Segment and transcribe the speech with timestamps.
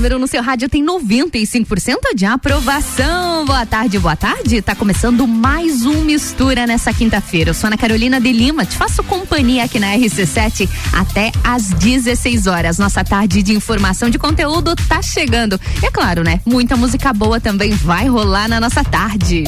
[0.00, 3.44] número no seu rádio tem 95% de aprovação.
[3.44, 4.62] Boa tarde, boa tarde.
[4.62, 7.50] Tá começando mais um Mistura nessa quinta-feira.
[7.50, 12.46] Eu sou Ana Carolina de Lima, te faço companhia aqui na RC7 até às 16
[12.46, 12.78] horas.
[12.78, 15.60] Nossa tarde de informação de conteúdo tá chegando.
[15.82, 16.40] E é claro, né?
[16.46, 19.44] Muita música boa também vai rolar na nossa tarde.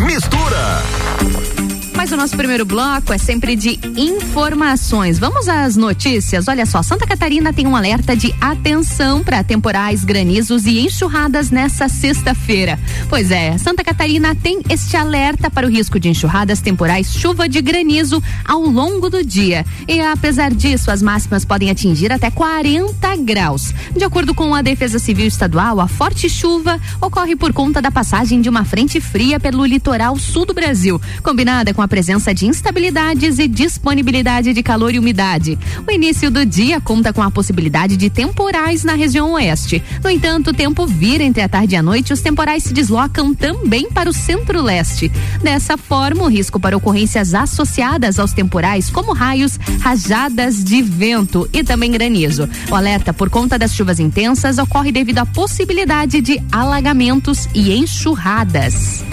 [0.00, 1.77] Mistura!
[1.98, 5.18] Mas o nosso primeiro bloco é sempre de informações.
[5.18, 6.46] Vamos às notícias.
[6.46, 11.88] Olha só, Santa Catarina tem um alerta de atenção para temporais, granizos e enxurradas nessa
[11.88, 12.78] sexta-feira.
[13.08, 17.60] Pois é, Santa Catarina tem este alerta para o risco de enxurradas temporais, chuva de
[17.60, 19.66] granizo ao longo do dia.
[19.88, 23.74] E apesar disso, as máximas podem atingir até 40 graus.
[23.96, 28.40] De acordo com a Defesa Civil Estadual, a forte chuva ocorre por conta da passagem
[28.40, 33.38] de uma frente fria pelo litoral sul do Brasil, combinada com a presença de instabilidades
[33.38, 35.58] e disponibilidade de calor e umidade.
[35.86, 39.82] O início do dia conta com a possibilidade de temporais na região oeste.
[40.02, 43.34] No entanto, o tempo vira entre a tarde e a noite, os temporais se deslocam
[43.34, 45.10] também para o centro-leste.
[45.42, 51.64] Dessa forma, o risco para ocorrências associadas aos temporais, como raios, rajadas de vento e
[51.64, 52.48] também granizo.
[52.70, 59.04] O alerta por conta das chuvas intensas ocorre devido à possibilidade de alagamentos e enxurradas.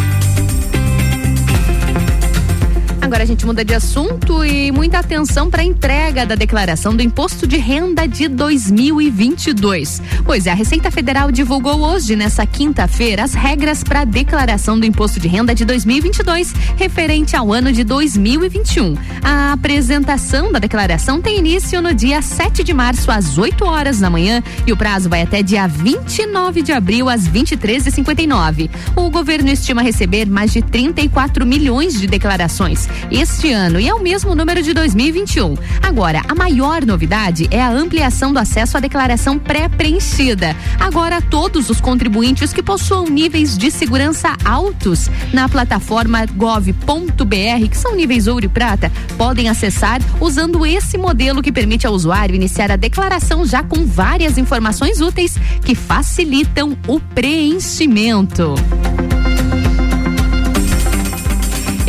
[3.05, 7.03] Agora a gente muda de assunto e muita atenção para a entrega da declaração do
[7.03, 10.01] imposto de renda de 2022.
[10.25, 14.87] Pois é, a Receita Federal divulgou hoje, nessa quinta-feira, as regras para a declaração do
[14.87, 18.95] imposto de renda de 2022, referente ao ano de 2021.
[19.23, 24.09] A apresentação da declaração tem início no dia 7 de março, às 8 horas da
[24.09, 28.67] manhã, e o prazo vai até dia 29 de abril, às 23h59.
[28.95, 34.01] O governo estima receber mais de 34 milhões de declarações este ano e é o
[34.01, 35.55] mesmo número de 2021.
[35.81, 40.55] Agora, a maior novidade é a ampliação do acesso à declaração pré-preenchida.
[40.79, 47.95] Agora, todos os contribuintes que possuam níveis de segurança altos na plataforma gov.br, que são
[47.95, 52.75] níveis ouro e prata, podem acessar usando esse modelo que permite ao usuário iniciar a
[52.75, 58.55] declaração já com várias informações úteis que facilitam o preenchimento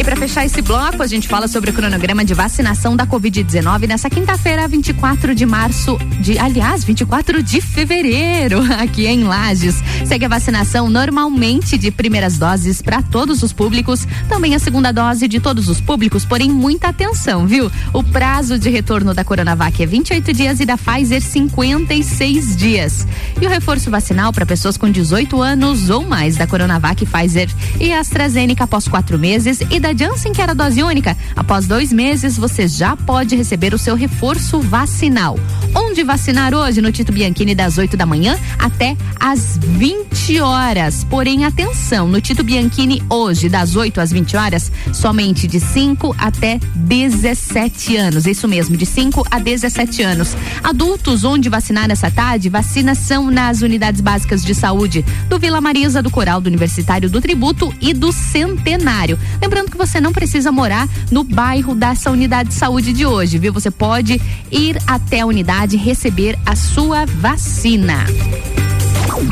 [0.07, 4.09] para fechar esse bloco, a gente fala sobre o cronograma de vacinação da Covid-19 nessa
[4.09, 9.83] quinta-feira, 24 de março, de, aliás, 24 de fevereiro, aqui em Lages.
[10.07, 15.27] Segue a vacinação normalmente de primeiras doses para todos os públicos, também a segunda dose
[15.27, 17.69] de todos os públicos, porém muita atenção, viu?
[17.93, 23.09] O prazo de retorno da Coronavac é 28 dias e da Pfizer 56 dias.
[23.43, 27.51] E o reforço vacinal para pessoas com 18 anos ou mais da Coronavac, Pfizer
[27.81, 31.17] e AstraZeneca após quatro meses e da Janssen, que era dose única.
[31.35, 35.39] Após dois meses, você já pode receber o seu reforço vacinal.
[35.75, 36.81] Onde vacinar hoje?
[36.81, 41.05] No Tito Bianchini, das 8 da manhã até às 20 horas.
[41.05, 46.59] Porém, atenção, no Tito Bianchini, hoje, das 8 às 20 horas, somente de 5 até
[46.75, 48.27] 17 anos.
[48.27, 50.37] Isso mesmo, de 5 a 17 anos.
[50.63, 52.49] Adultos, onde vacinar nessa tarde?
[52.49, 57.73] Vacinação nas unidades básicas de saúde do Vila Marisa, do Coral, do Universitário, do Tributo
[57.81, 59.19] e do Centenário.
[59.41, 63.39] Lembrando que você você não precisa morar no bairro dessa unidade de saúde de hoje,
[63.39, 63.53] viu?
[63.53, 64.21] Você pode
[64.51, 68.05] ir até a unidade receber a sua vacina.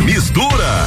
[0.05, 0.87] Mistura.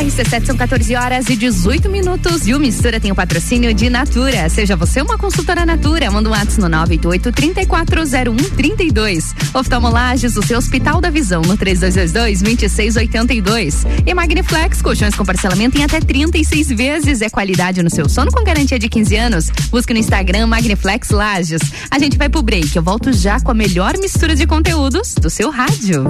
[0.00, 4.48] RC7 são 14 horas e 18 minutos e o Mistura tem o patrocínio de Natura.
[4.48, 9.34] Seja você uma consultora Natura, manda um WhatsApp no 988 340132.
[9.52, 13.84] Oftalmolages, o seu Hospital da Visão no 3222 2682.
[14.06, 17.20] E Magniflex, colchões com parcelamento em até 36 vezes.
[17.20, 19.50] É qualidade no seu sono com garantia de 15 anos.
[19.70, 21.60] Busque no Instagram Magniflex Lages.
[21.90, 22.74] A gente vai pro break.
[22.74, 26.04] Eu volto já com a melhor mistura de conteúdos do seu rádio.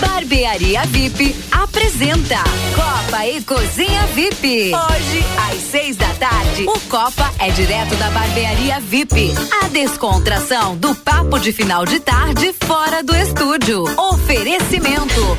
[0.00, 2.36] Barbearia VIP apresenta
[2.74, 4.72] Copa e Cozinha VIP.
[4.74, 9.34] Hoje, às seis da tarde, o Copa é direto da Barbearia VIP.
[9.62, 13.82] A descontração do papo de final de tarde fora do estúdio.
[13.98, 15.38] Oferecimento.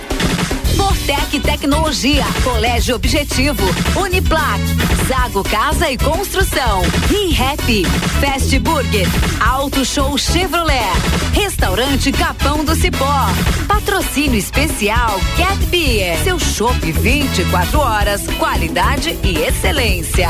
[0.75, 3.63] Fortec Tecnologia, Colégio Objetivo,
[3.95, 4.61] Uniplac,
[5.07, 7.85] Zago Casa e Construção, ReHap,
[8.19, 9.07] Fast Burger,
[9.39, 10.91] Auto Show Chevrolet,
[11.33, 13.27] Restaurante Capão do Cipó,
[13.67, 20.29] Patrocínio Especial Cat Beer, seu chopp 24 horas, qualidade e excelência.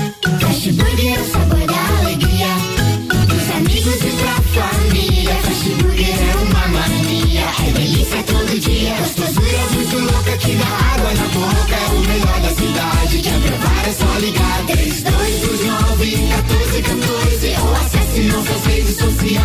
[18.91, 19.41] Redes sociais.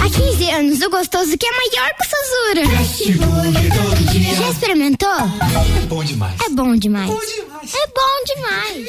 [0.00, 2.62] Há 15 anos, o gostoso que é maior que o Sazura.
[3.74, 4.34] Todo dia.
[4.34, 5.08] Já experimentou?
[5.10, 6.40] É bom demais.
[6.40, 7.10] É bom demais.
[7.10, 7.74] Bom demais.
[7.74, 8.88] É bom demais.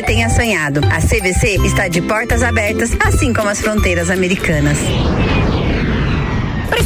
[0.00, 0.80] tenha sonhado.
[0.90, 4.78] A CVC está de portas abertas, assim como as fronteiras americanas.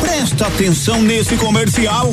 [0.00, 2.10] Presta atenção nesse comercial.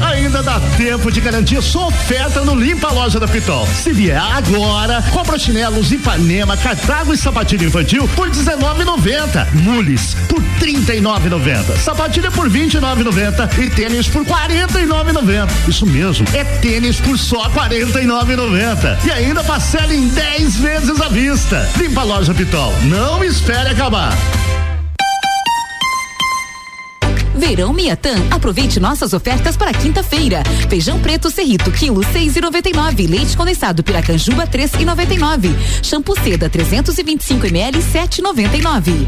[0.00, 3.66] Ainda dá tempo de garantir sua oferta no Limpa Loja da Pitol.
[3.66, 9.54] Se vier agora, compra chinelos Ipanema, Cartago e sapatilha infantil por R$19,90.
[9.54, 11.76] Mules por R$39,90.
[11.78, 15.48] Sapatilha por R$29,90 e tênis por R$49,90.
[15.66, 19.04] Isso mesmo, é tênis por só R$49,90.
[19.04, 21.68] E ainda parcela em 10 vezes à vista.
[21.76, 22.72] Limpa Loja Pitol.
[22.84, 24.16] Não espere acabar.
[27.38, 30.42] Verão Miatan, aproveite nossas ofertas para quinta-feira.
[30.68, 33.06] Feijão preto Cerrito, quilo seis e noventa e nove.
[33.06, 35.48] Leite condensado Piracanjuba, três e noventa e nove.
[35.82, 39.06] Shampoo Seda, 325 ml, sete e noventa e nove.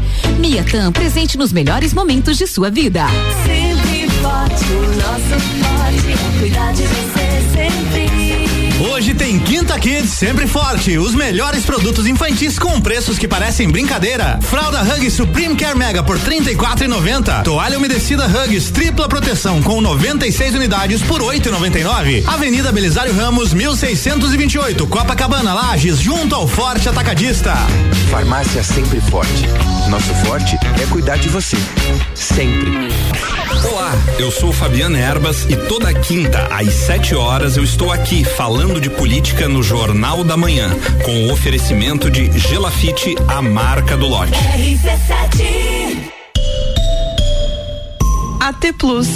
[0.93, 3.05] Presente nos melhores momentos de sua vida.
[3.45, 7.90] Sempre forte, o nosso forte cuidar de você sempre.
[9.01, 10.95] Hoje tem Quinta Kids sempre forte.
[10.95, 14.37] Os melhores produtos infantis com preços que parecem brincadeira.
[14.43, 17.41] Fralda Hugs Supreme Care Mega por R$ 34,90.
[17.41, 22.27] Toalha umedecida Hugs tripla proteção com 96 unidades por R$ 8,99.
[22.27, 27.55] Avenida Belisário Ramos 1628, Copacabana, Lages, junto ao Forte Atacadista.
[28.11, 29.47] Farmácia sempre forte.
[29.89, 31.57] Nosso forte é cuidar de você.
[32.13, 32.91] Sempre.
[33.69, 38.81] Olá, eu sou Fabiana Erbas e toda quinta às 7 horas eu estou aqui falando
[38.81, 40.69] de política no Jornal da Manhã,
[41.03, 44.33] com o oferecimento de Gelafite, a marca do lote.
[48.39, 49.07] AT Plus.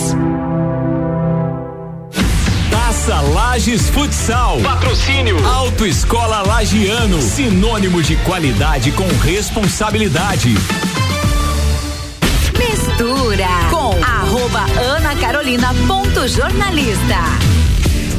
[2.72, 4.60] Taça Lages Futsal.
[4.62, 5.46] Patrocínio.
[5.46, 7.22] Autoescola Lagiano.
[7.22, 10.56] Sinônimo de qualidade com responsabilidade.
[12.58, 17.55] Mistura com arroba Ana Carolina ponto jornalista.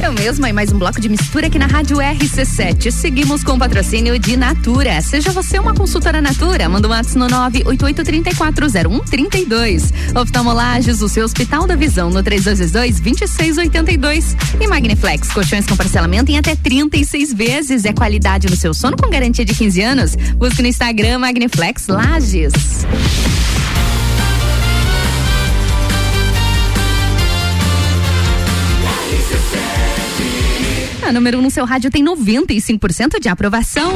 [0.02, 2.90] Eu mesma e mais um bloco de mistura aqui na Rádio RC7.
[2.90, 5.00] Seguimos com o patrocínio de Natura.
[5.00, 9.92] Seja você uma consultora Natura, manda um WhatsApp no 988340132.
[10.14, 14.36] Oftalmolages, o seu Hospital da Visão no 3222-2682.
[14.60, 17.84] E Magniflex, colchões com parcelamento em até 36 vezes.
[17.84, 20.14] É qualidade no seu sono com garantia de 15 anos.
[20.36, 22.52] Busque no Instagram Magniflex Lages.
[31.06, 33.92] A número 1 um no seu rádio tem 95% de aprovação.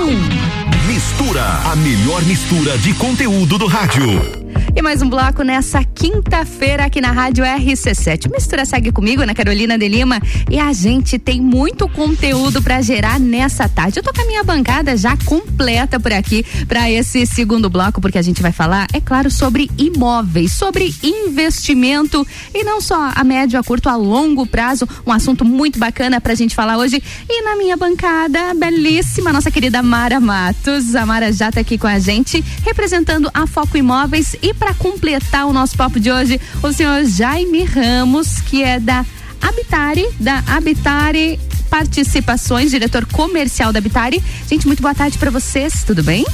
[0.86, 4.39] Mistura, a melhor mistura de conteúdo do rádio.
[4.74, 8.30] E mais um bloco nessa quinta-feira aqui na Rádio RC7.
[8.30, 10.20] Mistura segue comigo, Ana Carolina de Lima.
[10.48, 13.98] E a gente tem muito conteúdo para gerar nessa tarde.
[13.98, 18.18] Eu tô com a minha bancada já completa por aqui para esse segundo bloco, porque
[18.18, 23.58] a gente vai falar, é claro, sobre imóveis, sobre investimento e não só a médio,
[23.58, 24.88] a curto, a longo prazo.
[25.06, 27.02] Um assunto muito bacana pra gente falar hoje.
[27.28, 30.94] E na minha bancada, belíssima, nossa querida Mara Matos.
[30.94, 35.46] A Mara já tá aqui com a gente, representando a Foco Imóveis e para completar
[35.46, 39.04] o nosso papo de hoje, o senhor Jaime Ramos, que é da
[39.40, 44.22] Habitare, da Habitare Participações, diretor comercial da Habitare.
[44.48, 46.24] Gente, muito boa tarde para vocês, tudo bem?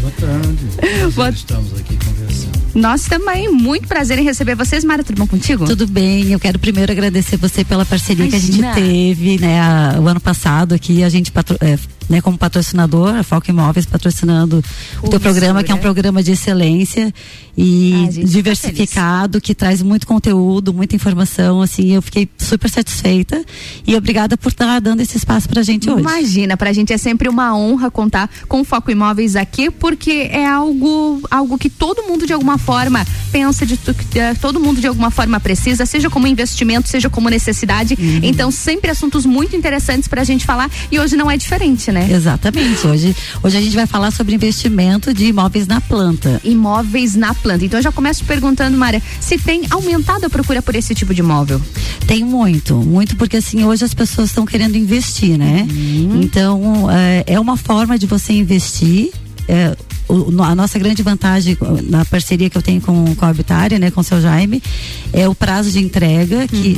[0.00, 0.58] Boa tarde.
[1.02, 2.52] Nós Boa- estamos aqui conversando.
[2.74, 4.82] Nós também, muito prazer em receber vocês.
[4.82, 5.64] Mara, tudo bom contigo?
[5.66, 8.74] Tudo bem, eu quero primeiro agradecer você pela parceria que a Imagina.
[8.74, 11.78] gente teve, né, a- o ano passado aqui, a gente patro- é,
[12.12, 14.58] né, como patrocinador, a Foco Imóveis patrocinando
[14.98, 15.82] o, teu Isso, programa, que é um né?
[15.82, 17.12] programa de excelência
[17.56, 23.44] e Ah, a diversificado, que traz muito conteúdo, muita informação, assim, eu fiquei super satisfeita
[23.86, 26.00] e obrigada por estar dando esse espaço pra gente hoje.
[26.00, 30.46] Imagina, pra gente é sempre uma honra contar com o Foco Imóveis aqui, porque é
[30.46, 33.78] algo, algo que todo mundo de alguma forma pensa, de,
[34.14, 37.96] eh, todo mundo de alguma forma precisa, seja como investimento, seja como necessidade.
[37.98, 38.20] Uhum.
[38.22, 42.08] Então, sempre assuntos muito interessantes pra gente falar e hoje não é diferente, né?
[42.10, 42.86] Exatamente.
[42.86, 46.40] Hoje, hoje a gente vai falar sobre investimento de imóveis na planta.
[46.44, 47.41] Imóveis na planta.
[47.64, 51.20] Então, eu já começo perguntando, Mária, se tem aumentado a procura por esse tipo de
[51.20, 51.60] imóvel?
[52.06, 55.66] Tem muito, muito porque assim hoje as pessoas estão querendo investir, né?
[56.20, 59.10] Então é, é uma forma de você investir.
[59.48, 59.76] é,
[60.14, 61.56] o- a nossa grande vantagem
[61.88, 64.62] na parceria que eu tenho com, com a Habitária, né, com o seu Jaime,
[65.12, 66.76] é o prazo de entrega, que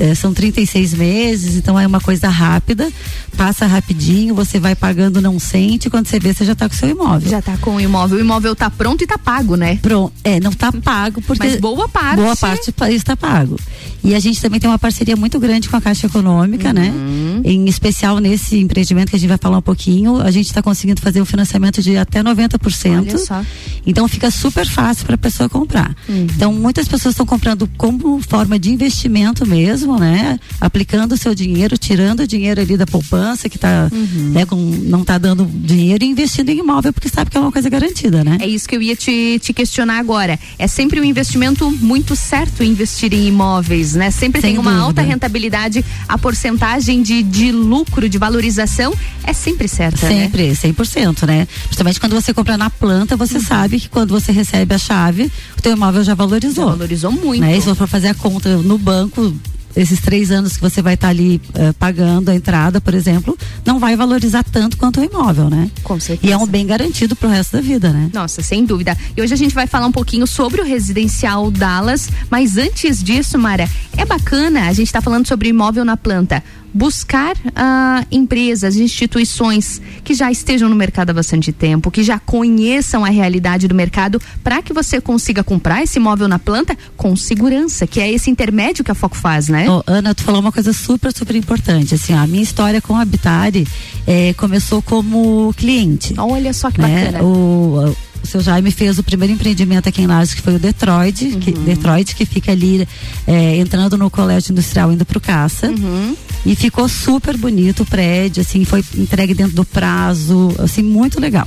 [0.00, 2.90] é, são 36 meses, então é uma coisa rápida,
[3.36, 6.78] passa rapidinho, você vai pagando não sente, quando você vê, você já está com o
[6.78, 7.30] seu imóvel.
[7.30, 8.18] Já tá com o imóvel.
[8.18, 9.78] O imóvel tá pronto e tá pago, né?
[9.82, 10.12] Pronto.
[10.22, 11.42] É, não tá pago porque.
[11.46, 12.16] Mas boa parte.
[12.16, 13.58] Boa parte pa- está pago.
[14.04, 16.92] E a gente também tem uma parceria muito grande com a Caixa Econômica, né?
[16.94, 17.40] Uhum.
[17.44, 21.00] Em especial nesse empreendimento que a gente vai falar um pouquinho, a gente está conseguindo
[21.00, 22.98] fazer um financiamento de até 90%.
[23.00, 23.42] Olha só.
[23.86, 25.94] Então fica super fácil para a pessoa comprar.
[26.08, 26.26] Uhum.
[26.34, 30.38] Então muitas pessoas estão comprando como forma de investimento mesmo, né?
[30.60, 34.30] Aplicando o seu dinheiro, tirando o dinheiro ali da poupança que tá, Uhum.
[34.32, 37.52] né, com, não está dando dinheiro e investindo em imóvel porque sabe que é uma
[37.52, 38.38] coisa garantida, né?
[38.40, 40.38] É isso que eu ia te, te questionar agora.
[40.58, 44.10] É sempre um investimento muito certo investir em imóveis, né?
[44.10, 44.86] Sempre Sem tem uma dúvida.
[44.86, 50.24] alta rentabilidade, a porcentagem de, de lucro, de valorização é sempre certa, né?
[50.24, 51.46] Sempre, 100%, né?
[51.64, 55.62] Principalmente quando você compra na planta, você sabe que quando você recebe a chave, o
[55.62, 56.66] teu imóvel já valorizou.
[56.66, 57.40] Já valorizou muito.
[57.40, 57.56] Né?
[57.56, 59.34] E se for fazer a conta no banco,
[59.76, 63.78] esses três anos que você vai estar ali eh, pagando a entrada, por exemplo, não
[63.78, 65.70] vai valorizar tanto quanto o imóvel, né?
[65.82, 66.30] Com certeza.
[66.30, 68.10] E é um bem garantido pro resto da vida, né?
[68.12, 68.96] Nossa, sem dúvida.
[69.16, 73.38] E hoje a gente vai falar um pouquinho sobre o residencial Dallas, mas antes disso,
[73.38, 76.42] Mara, é bacana, a gente está falando sobre imóvel na planta.
[76.74, 83.04] Buscar ah, empresas, instituições que já estejam no mercado há bastante tempo, que já conheçam
[83.04, 87.86] a realidade do mercado, para que você consiga comprar esse imóvel na planta com segurança,
[87.86, 89.70] que é esse intermédio que a Foco faz, né?
[89.70, 91.94] Ô, Ana, tu falou uma coisa super, super importante.
[91.94, 93.66] Assim, ó, a minha história com a Habitare
[94.06, 96.14] eh, começou como cliente.
[96.18, 97.06] Olha só que né?
[97.06, 97.24] bacana.
[97.24, 101.36] O, o seu Jaime fez o primeiro empreendimento aqui em Lages, que foi o Detroit,
[101.36, 101.64] que, Uhum.
[101.64, 102.88] Detroit, que fica ali
[103.26, 105.68] eh, entrando no colégio industrial, indo pro Caça.
[105.68, 106.16] Uhum.
[106.46, 111.46] E ficou super bonito o prédio, assim, foi entregue dentro do prazo, assim, muito legal.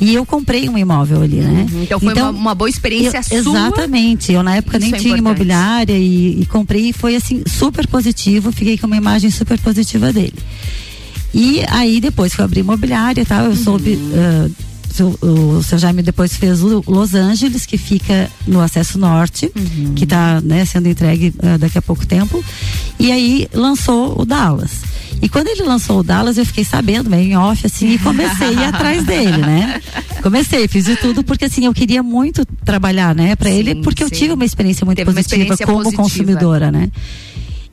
[0.00, 1.66] E eu comprei um imóvel ali, né?
[1.82, 3.58] Então foi uma, uma boa experiência eu- sua.
[3.58, 4.32] Exatamente.
[4.32, 5.36] Eu na época Isso nem é tinha importante.
[5.38, 8.52] imobiliária e, e comprei e foi assim super positivo.
[8.52, 10.34] Fiquei com uma imagem super positiva dele.
[11.34, 13.90] E aí depois que eu abri imobiliária e tal, eu soube.
[13.94, 14.12] Uhum.
[14.14, 19.50] ah, seu- o seu Jaime depois fez o Los Angeles, que fica no acesso norte,
[19.56, 19.94] Uhum.
[19.94, 22.42] que está sendo entregue ah, daqui a pouco tempo.
[22.98, 24.82] E aí lançou o Dallas.
[25.22, 28.48] E quando ele lançou o Dallas, eu fiquei sabendo, meio em off, assim, e comecei
[28.48, 29.80] a ir atrás dele, né?
[30.22, 34.08] Comecei, fiz de tudo, porque assim, eu queria muito trabalhar, né, para ele, porque eu
[34.08, 34.14] sim.
[34.14, 36.02] tive uma experiência muito Teve positiva experiência como positiva.
[36.02, 36.90] consumidora, né?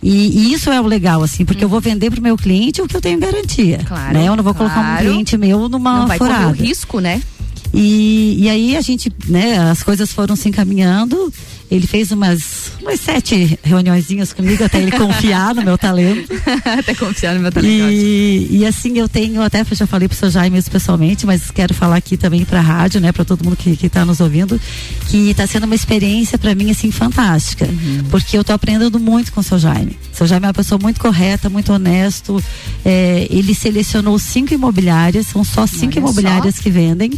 [0.03, 2.87] E, e isso é o legal, assim, porque eu vou vender pro meu cliente o
[2.87, 3.79] que eu tenho garantia.
[3.87, 4.27] Claro, né?
[4.27, 5.05] Eu não vou colocar um claro.
[5.05, 6.47] cliente meu numa Não vai furada.
[6.47, 7.21] correr o risco, né?
[7.73, 11.33] E, e aí a gente, né, as coisas foram se encaminhando.
[11.73, 16.31] Ele fez umas, umas sete reuniõezinhas comigo até ele confiar no meu talento.
[16.63, 17.91] Até confiar no meu talento.
[17.91, 21.73] E, e assim, eu tenho, até já falei pro seu Jaime isso pessoalmente, mas quero
[21.73, 24.59] falar aqui também pra rádio, né, pra todo mundo que, que tá nos ouvindo,
[25.07, 27.67] que tá sendo uma experiência pra mim, assim, fantástica.
[28.11, 29.97] Porque eu tô aprendendo muito com o seu Jaime.
[30.13, 32.43] O seu Jaime é uma pessoa muito correta, muito honesto.
[32.85, 37.11] É, ele selecionou cinco imobiliárias, são só cinco Olha imobiliárias que vendem,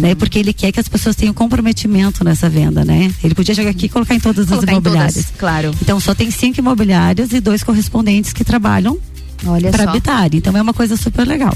[0.00, 3.12] né, porque ele quer que as pessoas tenham comprometimento nessa venda, né?
[3.22, 5.32] Ele podia chegar aqui colocar em todas Colocar as em todas, imobiliárias.
[5.38, 5.70] claro.
[5.80, 8.98] Então só tem cinco imobiliárias e dois correspondentes que trabalham
[9.70, 10.28] para habitar.
[10.34, 11.52] Então é uma coisa super legal.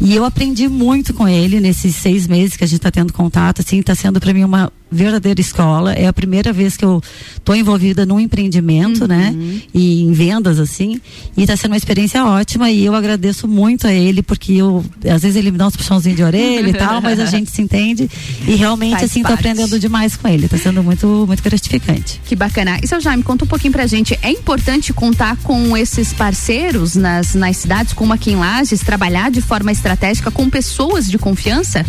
[0.00, 3.60] E eu aprendi muito com ele nesses seis meses que a gente está tendo contato.
[3.60, 5.92] Assim, está sendo para mim uma verdadeira escola.
[5.92, 7.02] É a primeira vez que eu
[7.36, 9.34] estou envolvida num empreendimento, né?
[9.72, 11.00] E em vendas, assim.
[11.36, 12.70] E está sendo uma experiência ótima.
[12.70, 16.16] E eu agradeço muito a ele, porque eu, às vezes ele me dá uns puxãozinhos
[16.16, 18.08] de orelha e tal, mas a gente se entende.
[18.46, 19.40] E realmente, Faz assim, tô parte.
[19.40, 20.46] aprendendo demais com ele.
[20.46, 22.20] Está sendo muito, muito gratificante.
[22.24, 22.78] Que bacana.
[22.82, 24.18] E seu Jaime, conta um pouquinho pra gente.
[24.22, 29.40] É importante contar com esses parceiros nas, nas cidades, como aqui em Lages, trabalhar de
[29.40, 31.84] forma estratégica com pessoas de confiança?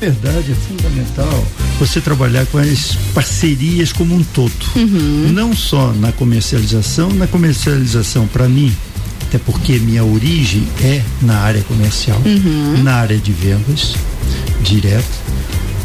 [0.00, 1.44] Na verdade, é fundamental
[1.78, 4.52] você trabalhar com as parcerias como um todo.
[4.76, 5.30] Uhum.
[5.32, 8.72] Não só na comercialização, na comercialização, para mim,
[9.22, 12.80] até porque minha origem é na área comercial, Uhum.
[12.82, 13.94] na área de vendas,
[14.62, 15.18] direto.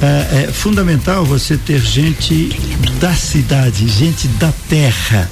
[0.01, 2.49] É, é fundamental você ter gente
[2.99, 5.29] da cidade, gente da terra,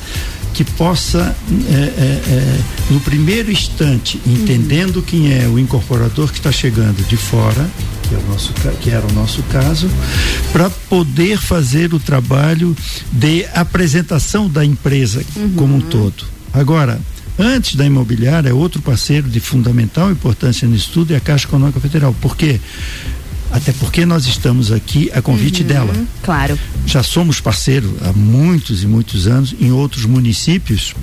[0.54, 1.36] que possa,
[1.70, 2.60] é, é, é,
[2.90, 7.70] no primeiro instante, entendendo quem é o incorporador que está chegando de fora,
[8.04, 9.90] que, é o nosso, que era o nosso caso,
[10.52, 12.76] para poder fazer o trabalho
[13.12, 15.24] de apresentação da empresa
[15.56, 16.26] como um todo.
[16.54, 17.00] Agora,
[17.40, 22.14] antes da imobiliária, outro parceiro de fundamental importância no estudo é a Caixa Econômica Federal.
[22.20, 22.60] Por quê?
[23.52, 25.94] Até porque nós estamos aqui a convite dela.
[26.24, 26.58] Claro.
[26.86, 30.96] Já somos parceiro há muitos e muitos anos em outros municípios.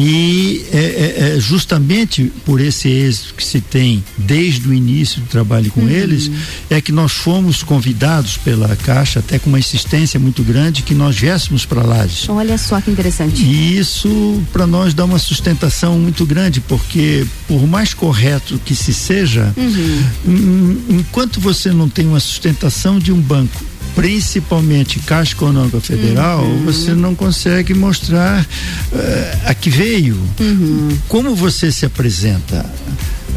[0.00, 5.26] E é, é, é justamente por esse êxito que se tem desde o início do
[5.26, 6.30] trabalho com eles,
[6.68, 11.16] é que nós fomos convidados pela Caixa, até com uma insistência muito grande, que nós
[11.16, 12.28] viéssemos para Lages.
[12.28, 13.42] Olha só que interessante.
[13.42, 18.92] E isso para nós dá uma sustentação muito grande, porque por mais correto que se
[18.94, 20.02] seja, Uhum.
[20.26, 26.64] hum, enquanto você não tem uma sustentação de um banco, principalmente Caixa Econômica Federal, Uhum.
[26.64, 28.46] você não consegue mostrar
[28.92, 30.18] eh, a que veio.
[30.40, 30.96] Uhum.
[31.08, 32.64] Como você se apresenta?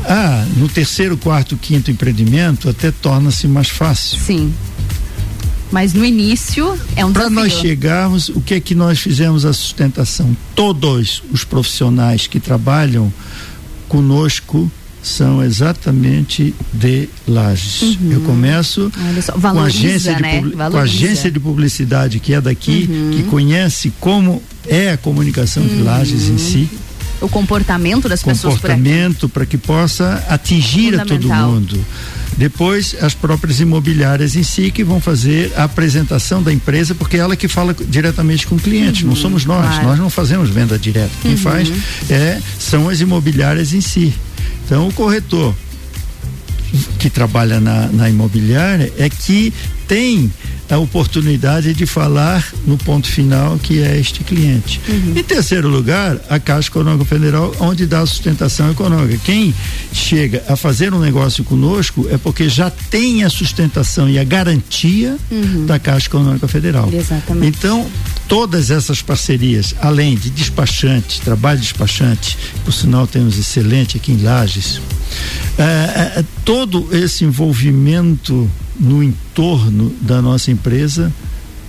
[0.06, 4.20] Ah, no terceiro, quarto, quinto empreendimento até torna-se mais fácil.
[4.20, 4.54] Sim.
[5.72, 9.54] Mas no início é um Para nós chegarmos, o que é que nós fizemos a
[9.54, 10.36] sustentação?
[10.56, 13.12] Todos os profissionais que trabalham
[13.90, 14.72] conosco
[15.04, 17.98] são exatamente de Lages.
[18.10, 19.10] Eu começo Uhum.
[19.10, 20.36] Olha só, com a valoriza, agência de né?
[20.38, 20.96] publi- com a Valoriza.
[21.06, 23.12] agência de publicidade que é daqui, Uhum.
[23.16, 26.70] que conhece como é a comunicação de Lages em si
[27.22, 31.80] O comportamento das pessoas comportamento para que possa atingir a todo mundo.
[32.38, 37.20] Depois, as próprias imobiliárias em si que vão fazer a apresentação da empresa, porque é
[37.20, 39.64] ela que fala diretamente com o cliente, não somos nós.
[39.66, 39.72] Uhum.
[39.72, 39.88] claro.
[39.88, 41.12] Nós não fazemos venda direta.
[41.22, 41.38] Quem Uhum.
[41.38, 41.72] faz
[42.10, 44.14] é, são as imobiliárias em si.
[44.66, 45.54] Então, o corretor
[47.00, 49.54] que trabalha na, na imobiliária é que
[49.88, 50.32] tem
[50.70, 54.82] a oportunidade de falar no ponto final que é este cliente.
[54.88, 59.20] Em terceiro lugar, a Caixa Econômica Federal, onde dá a sustentação econômica.
[59.24, 59.54] Quem
[59.92, 65.18] chega a fazer um negócio conosco é porque já tem a sustentação e a garantia
[65.66, 66.90] da Caixa Econômica Federal.
[66.92, 67.58] Exatamente.
[67.58, 67.86] Então,
[68.28, 74.22] todas essas parcerias, além de despachantes, trabalho de despachante, por sinal temos excelente aqui em
[74.22, 74.82] Lages,
[75.58, 78.50] eh, eh, todo esse envolvimento
[78.80, 81.12] no entorno da nossa empresa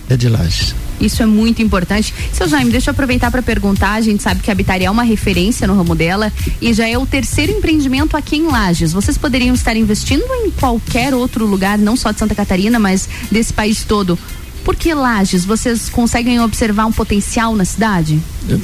[0.09, 0.75] é de Lages.
[0.99, 2.13] Isso é muito importante.
[2.31, 3.93] Seu Jaime, deixa eu aproveitar para perguntar.
[3.93, 6.97] A gente sabe que a Habitaria é uma referência no ramo dela e já é
[6.97, 8.93] o terceiro empreendimento aqui em Lages.
[8.93, 13.51] Vocês poderiam estar investindo em qualquer outro lugar, não só de Santa Catarina, mas desse
[13.51, 14.17] país todo.
[14.65, 15.45] Por que Lages?
[15.45, 18.19] Vocês conseguem observar um potencial na cidade?
[18.49, 18.59] Eu,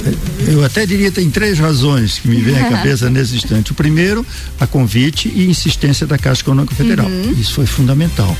[0.48, 3.70] eu até diria que tem três razões que me vêm à cabeça nesse instante.
[3.70, 4.26] O primeiro,
[4.60, 7.08] a convite e insistência da Caixa Econômica Federal.
[7.38, 8.36] Isso foi fundamental.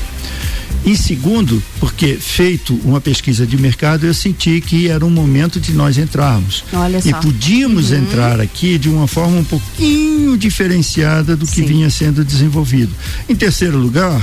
[0.85, 5.71] Em segundo, porque feito uma pesquisa de mercado, eu senti que era um momento de
[5.71, 6.65] nós entrarmos.
[6.73, 7.21] Olha E só.
[7.21, 7.99] podíamos Uhum.
[7.99, 11.65] entrar aqui de uma forma um pouquinho diferenciada do que Sim.
[11.65, 12.91] vinha sendo desenvolvido.
[13.29, 14.21] Em terceiro lugar,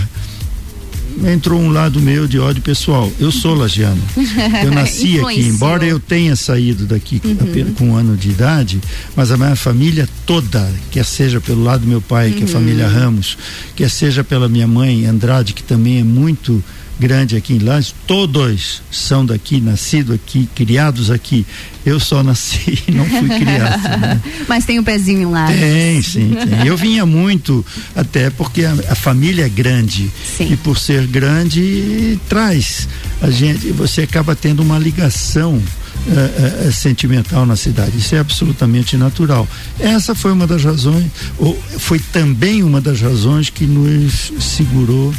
[1.33, 3.11] entrou um lado meu de ódio pessoal.
[3.19, 4.01] Eu sou lagiano.
[4.65, 7.37] Eu nasci aqui, embora eu tenha saído daqui Uhum.
[7.41, 8.81] apenas com um ano de idade,
[9.17, 12.47] mas a minha família toda, quer seja pelo lado do meu pai, que é a
[12.47, 12.53] Uhum.
[12.53, 13.37] família Ramos,
[13.77, 16.63] quer seja pela minha mãe Andrade, que também é muito
[17.01, 21.47] grande aqui em Lages, todos são daqui, nascidos aqui, criados aqui.
[21.85, 23.83] Eu só nasci e não fui criado.
[23.99, 24.21] né?
[24.47, 25.47] Mas tem o pezinho lá.
[25.47, 26.67] Tem, sim, tem.
[26.67, 27.65] Eu vinha muito,
[27.97, 30.11] até porque a, a família é grande.
[30.37, 30.53] Sim.
[30.53, 32.87] E por ser grande, traz
[33.23, 35.61] a gente, você acaba tendo uma ligação
[36.09, 37.99] eh, eh, sentimental na cidade.
[37.99, 39.47] Isso é absolutamente natural.
[39.79, 41.07] Essa foi uma das razões,
[41.39, 45.15] ou foi também uma das razões que nos segurou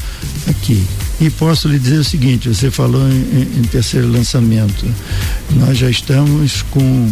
[0.47, 0.83] aqui.
[1.21, 4.85] E posso lhe dizer o seguinte: você falou em, em- terceiro lançamento.
[5.51, 7.11] Nós já estamos com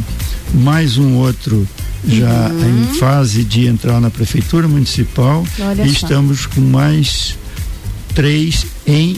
[0.54, 1.68] mais um outro
[2.08, 6.06] já em fase de entrar na prefeitura municipal Olha e só.
[6.08, 7.38] estamos com mais
[8.16, 9.18] três em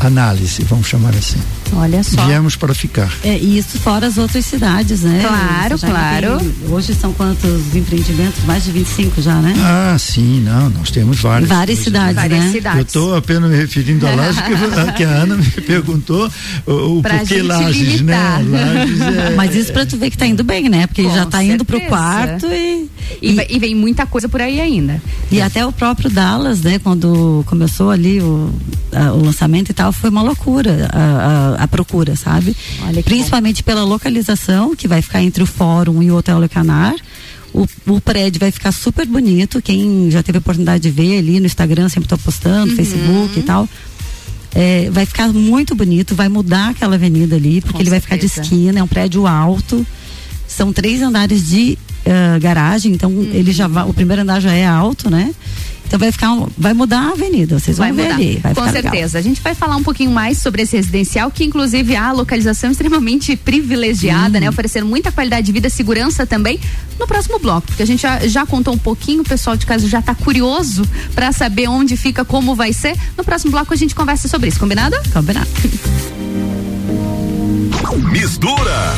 [0.00, 1.38] análise, vamos chamar assim.
[1.76, 2.24] Olha só.
[2.26, 3.10] Viemos para ficar.
[3.22, 5.24] É, e isso fora as outras cidades, né?
[5.26, 6.38] Claro, claro.
[6.38, 8.44] tem- hoje são quantos empreendimentos?
[8.44, 9.54] Mais de 25 já, né?
[9.58, 11.48] Ah, sim, não, nós temos várias.
[11.48, 11.84] Várias coisas.
[11.84, 12.50] cidades, Várias né?
[12.52, 12.78] cidades.
[12.78, 16.30] Eu estou apenas me referindo a Lages, que, que a Ana me perguntou
[16.66, 18.16] o, o porquê Lages, né?
[18.48, 20.86] Lages é, Mas isso pra tu ver que tá indo bem, né?
[20.86, 21.96] Porque Com já tá indo pro certeza.
[21.96, 22.88] quarto e.
[23.20, 25.00] E, vai- e vem muita coisa por aí ainda.
[25.30, 26.78] E até o próprio Dallas, né?
[26.78, 28.50] Quando começou ali o,
[28.92, 30.88] a- o lançamento e tal, foi uma loucura.
[30.92, 32.56] A, a- a procura, sabe?
[33.04, 36.94] Principalmente pela localização, que vai ficar entre o fórum e o Hotel Le Canar.
[37.52, 39.62] O, o prédio vai ficar super bonito.
[39.62, 42.76] Quem já teve a oportunidade de ver ali no Instagram, sempre estou postando, Uhum.
[42.76, 43.68] Facebook e tal.
[44.54, 48.16] É, vai ficar muito bonito, vai mudar aquela avenida ali, porque Com ele vai ficar
[48.16, 48.42] de certeza.
[48.54, 49.84] esquina, é um prédio alto.
[50.46, 53.30] São três andares de ah, garagem, então Uhum.
[53.32, 55.32] ele já vai, o primeiro andar já é alto, né?
[55.86, 58.14] Então vai ficar, um- vai mudar a avenida, vocês Vai vão ver mudar.
[58.16, 58.36] ali.
[58.42, 58.92] Vai Com ficar legal.
[58.92, 59.18] certeza.
[59.18, 62.72] A gente vai falar um pouquinho mais sobre esse residencial, que inclusive a localização é
[62.72, 64.48] extremamente privilegiada, né?
[64.48, 66.58] Oferecendo muita qualidade de vida, segurança também,
[66.98, 67.66] no próximo bloco.
[67.68, 70.84] Porque a gente já, já contou um pouquinho, o pessoal de casa já tá curioso
[71.14, 72.96] para saber onde fica, como vai ser.
[73.16, 74.96] No próximo bloco a gente conversa sobre isso, combinado?
[75.12, 75.46] Combinado.
[78.10, 78.94] Mistura.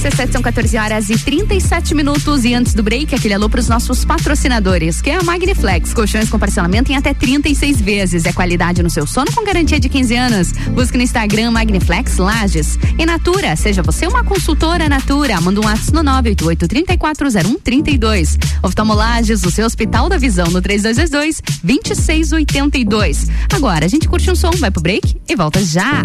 [0.00, 2.46] RC7 são 14 horas e 37 minutos.
[2.46, 5.92] E antes do break, aquele alô para os nossos patrocinadores, que é a Magniflex.
[5.92, 8.24] Colchões com parcelamento em até 36 vezes.
[8.24, 10.52] É qualidade no seu sono com garantia de 15 anos.
[10.72, 12.78] Busque no Instagram Magniflex Lages.
[12.98, 15.38] E Natura, seja você uma consultora Natura.
[15.38, 18.38] Manda um WhatsApp no 988-340132.
[18.62, 23.28] Oftalmolages, o seu Hospital da Visão no 3222-2682.
[23.52, 26.00] Agora, a gente curte um som, vai pro break e volta já.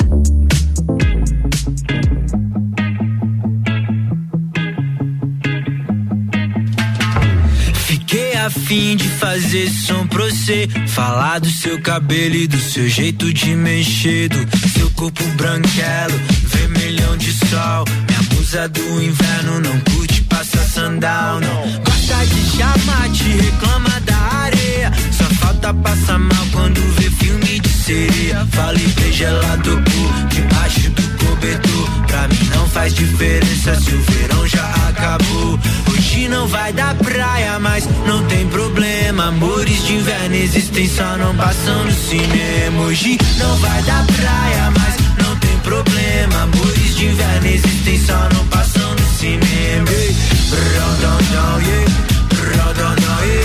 [8.45, 10.67] Afim de fazer som pra você.
[10.87, 14.29] Falar do seu cabelo e do seu jeito de mexer.
[14.29, 17.85] Do seu corpo branquelo, vermelhão de sol.
[18.07, 21.83] Minha musa do inverno não curte passar sandal, não.
[21.83, 24.91] Gosta de chamar, te reclama da areia.
[25.11, 28.47] Só falta passar mal quando vê filme de sereia.
[28.51, 31.04] Falei bem gelado por debaixo do
[31.35, 31.89] cobertor.
[32.07, 35.59] Pra mim não faz diferença se o verão já acabou.
[35.91, 39.27] Hoje não vai dar praia, mas não tem problema.
[39.27, 42.83] Amores de inverno existem, só não passam no cinema.
[42.83, 46.43] Hoje não vai dar praia, mas não tem problema.
[46.43, 49.55] Amores de inverno existem, só não passam no cinema.
[51.55, 53.25] Yeah.
[53.25, 53.44] Yeah.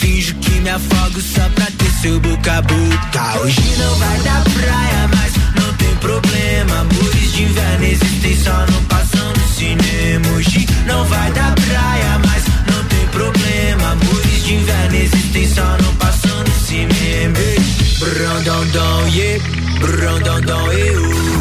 [0.00, 3.38] Finjo que me afogo só pra ter seu boca a boca.
[3.40, 5.32] Hoje não vai dar praia, mas
[5.62, 6.80] não tem problema.
[6.80, 10.26] Amores de inverno existem, só não passam no cinema.
[10.36, 13.90] Hoje não vai dar praia, mas não tem problema.
[13.92, 17.36] Amores de inverno existem, só não passam no cinema.
[17.38, 17.60] Ei,
[17.98, 19.44] Brão, dão, dão, yeah.
[19.80, 21.39] Brão, dão, dão, eu.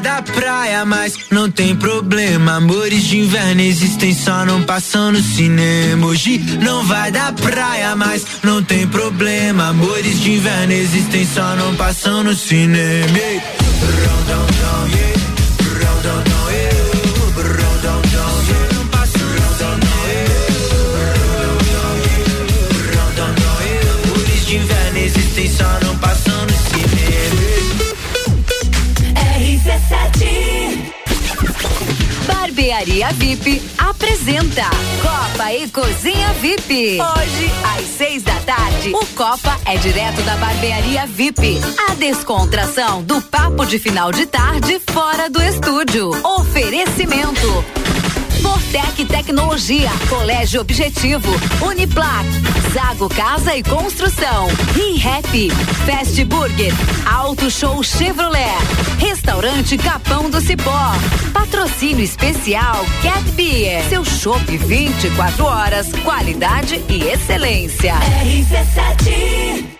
[0.00, 2.56] Não vai dar praia, mas não tem problema.
[2.56, 6.06] Amores de inverno existem, só não passam no cinema.
[6.06, 9.68] Hoje não vai dar praia, mas não tem problema.
[9.68, 13.18] Amores de inverno existem, só não passam no cinema.
[14.26, 15.10] Dão, yeah.
[32.60, 34.64] Barbearia VIP apresenta
[35.00, 36.98] Copa e Cozinha VIP.
[37.00, 41.58] Hoje, às seis da tarde, o Copa é direto da Barbearia VIP.
[41.88, 46.10] A descontração do papo de final de tarde fora do estúdio.
[46.22, 47.64] Oferecimento.
[48.42, 51.28] Fortec Tecnologia, Colégio Objetivo,
[51.64, 52.26] Uniplac,
[52.72, 55.50] Zago Casa e Construção, ReHap,
[55.86, 56.72] Fast Burger,
[57.06, 58.56] Auto Show Chevrolet,
[58.98, 60.92] Restaurante Capão do Cipó,
[61.32, 67.94] Patrocínio Especial Cat Beer, seu chopp 24 horas, qualidade e excelência.
[67.94, 69.79] RC7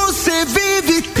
[0.21, 1.20] você vive.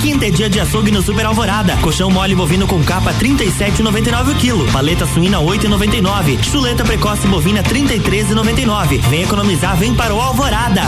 [0.00, 1.76] Quinta é dia de açougue no Super Alvorada.
[1.78, 4.72] Colchão mole bovino com capa 37,99 o quilo.
[4.72, 6.42] Paleta suína 8,99.
[6.42, 9.00] Chuleta precoce bovina 33,99.
[9.08, 10.82] Vem economizar, vem para o Alvorada.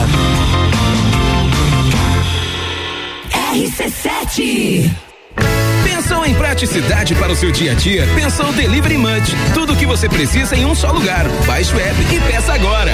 [3.54, 4.90] RC7
[6.06, 8.06] Pensou em praticidade para o seu dia a dia?
[8.14, 9.34] Pensou Delivery Munch.
[9.54, 11.26] Tudo o que você precisa em um só lugar.
[11.46, 12.92] Baixe o app e peça agora.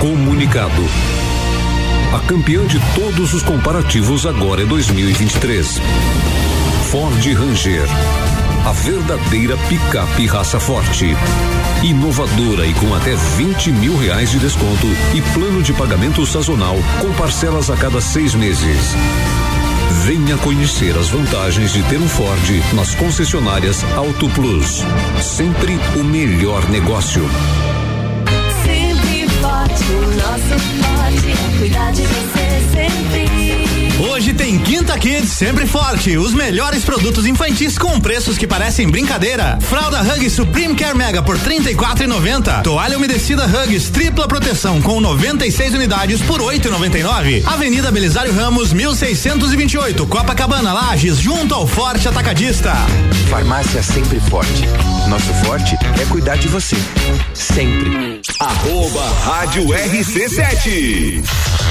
[0.00, 1.29] Comunicado.
[2.12, 5.80] A campeã de todos os comparativos agora é 2023.
[6.90, 7.86] Ford Ranger.
[8.66, 11.16] A verdadeira picape raça forte.
[11.84, 17.12] Inovadora e com até 20 mil reais de desconto e plano de pagamento sazonal com
[17.12, 18.96] parcelas a cada seis meses.
[20.04, 24.84] Venha conhecer as vantagens de ter um Ford nas concessionárias Auto Plus.
[25.22, 27.22] Sempre o melhor negócio.
[29.70, 33.49] Forte, o nosso forte é cuidar de você sempre.
[34.00, 36.16] Hoje tem Quinta Kids sempre forte.
[36.16, 39.58] Os melhores produtos infantis com preços que parecem brincadeira.
[39.60, 42.62] Fralda Huggies Supreme Care Mega por R$ 34,90.
[42.62, 47.46] Toalha umedecida Huggies tripla proteção com 96 unidades por R$ 8,99.
[47.46, 52.72] Avenida Belisário Ramos 1628, Copacabana, Lages, junto ao Forte Atacadista.
[53.28, 54.66] Farmácia Sempre Forte.
[55.08, 56.76] Nosso forte é cuidar de você.
[57.34, 58.22] Sempre.
[58.38, 61.69] Arroba Rádio RC7.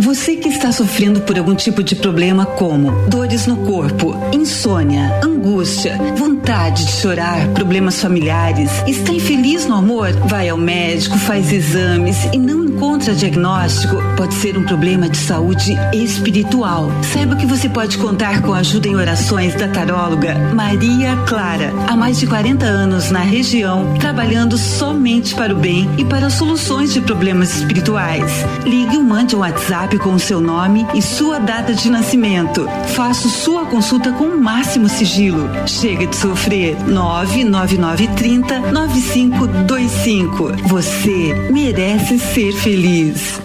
[0.00, 5.98] Você que está sofrendo por algum tipo de problema como dores no corpo, insônia, angústia,
[6.16, 10.12] vontade de chorar, problemas familiares, está infeliz no amor?
[10.26, 13.96] Vai ao médico, faz exames e não encontra diagnóstico?
[14.16, 16.92] Pode ser um problema de saúde espiritual.
[17.02, 21.72] Saiba que você pode contar com a ajuda em orações da taróloga Maria Clara.
[21.88, 26.92] Há mais de 40 anos na região, trabalhando somente para o bem e para soluções
[26.92, 28.30] de problemas espirituais.
[28.64, 32.66] Ligue ou mande um WhatsApp com o seu nome e sua data de nascimento.
[32.96, 35.48] Faça sua consulta com o máximo sigilo.
[35.66, 36.76] Chega de sofrer.
[36.88, 40.68] 99930 9525.
[40.68, 43.40] Você merece ser feliz.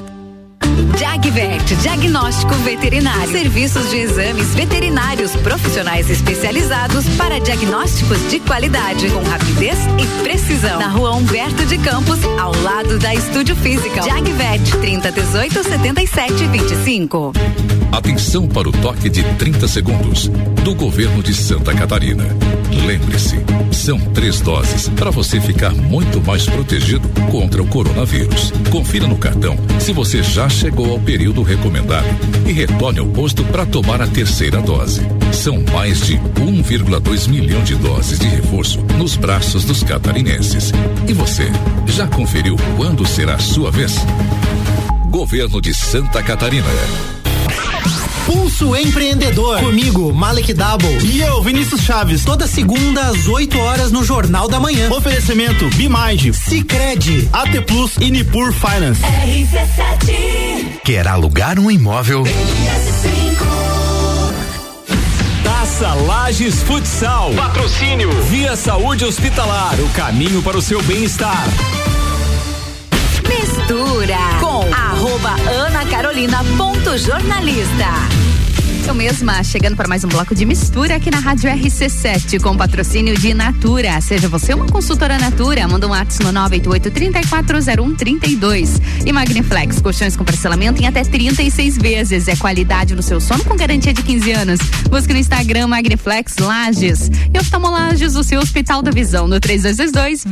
[0.97, 3.31] Jagvet, diagnóstico veterinário.
[3.31, 10.79] Serviços de exames veterinários profissionais especializados para diagnósticos de qualidade, com rapidez e precisão.
[10.79, 14.01] Na rua Humberto de Campos, ao lado da Estúdio Física.
[14.03, 17.33] Jagvet, 30 18 77 25.
[17.91, 20.27] Atenção para o toque de 30 segundos
[20.63, 22.25] do governo de Santa Catarina.
[22.85, 23.37] Lembre-se,
[23.71, 28.51] são três doses para você ficar muito mais protegido contra o coronavírus.
[28.71, 32.07] Confira no cartão se você já chegou ao período recomendado
[32.47, 35.01] e retorne ao posto para tomar a terceira dose.
[35.31, 40.71] São mais de 1,2 milhão de doses de reforço nos braços dos catarinenses.
[41.07, 41.51] E você,
[41.87, 43.95] já conferiu quando será a sua vez?
[45.09, 47.12] Governo de Santa Catarina.
[48.25, 49.59] Pulso Empreendedor.
[49.59, 50.97] Comigo, Malek Double.
[51.03, 52.23] E eu, Vinícius Chaves.
[52.23, 54.89] Toda segunda às 8 horas no Jornal da Manhã.
[54.91, 59.01] Oferecimento Bimage, Cicred, AT Plus e Nipur Finance.
[59.01, 62.23] RC7 Quer alugar um imóvel?
[65.43, 67.33] Taça Lages Futsal.
[67.33, 68.11] Patrocínio.
[68.23, 69.75] Via Saúde Hospitalar.
[69.79, 71.45] O caminho para o seu bem-estar.
[73.27, 77.87] Mistura com arroba Ana Carolina ponto jornalista.
[78.87, 83.13] Eu mesma, chegando para mais um bloco de mistura aqui na Rádio RC7, com patrocínio
[83.17, 83.99] de Natura.
[83.99, 88.81] Seja você uma consultora Natura, manda um WhatsApp no 988-340132.
[89.05, 92.29] E Magniflex, colchões com parcelamento em até 36 vezes.
[92.29, 94.61] É qualidade no seu sono com garantia de 15 anos.
[94.89, 97.11] Busque no Instagram Magniflex Lages.
[97.33, 100.23] E oftalmolages, o seu Hospital da Visão, no 3222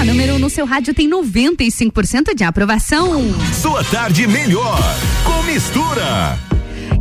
[0.00, 3.22] A número 1 um no seu rádio tem 95% de aprovação.
[3.52, 4.78] Sua tarde melhor
[5.24, 6.47] com mistura.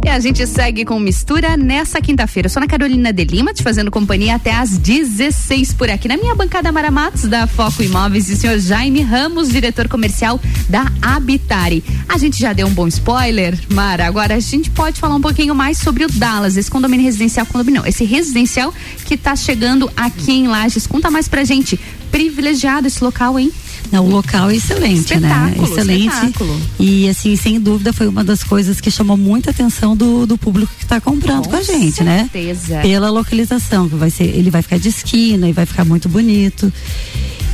[0.05, 2.47] E a gente segue com mistura nessa quinta-feira.
[2.49, 6.07] Sou na Carolina de Lima, te fazendo companhia até às 16 por aqui.
[6.07, 10.39] Na minha bancada Mara Matos, da Foco Imóveis, e o senhor Jaime Ramos, diretor comercial
[10.69, 11.83] da Habitare.
[12.07, 14.07] A gente já deu um bom spoiler, Mara.
[14.07, 17.81] Agora a gente pode falar um pouquinho mais sobre o Dallas, esse condomínio residencial, condomínio,
[17.81, 18.73] não, esse residencial
[19.05, 20.87] que está chegando aqui em Lages.
[20.87, 21.79] Conta mais pra gente.
[22.11, 23.51] Privilegiado esse local, hein?
[23.91, 25.27] Não, o local é excelente, né?
[25.29, 26.07] Espetáculo, Excelente.
[26.13, 26.61] espetáculo.
[26.79, 30.71] E assim, sem dúvida, foi uma das coisas que chamou muita atenção do, do público
[30.77, 32.29] que está comprando com, a gente, né?
[32.31, 32.79] certeza.
[32.81, 36.71] Pela localização, que vai ser, ele vai ficar de esquina e vai ficar muito bonito.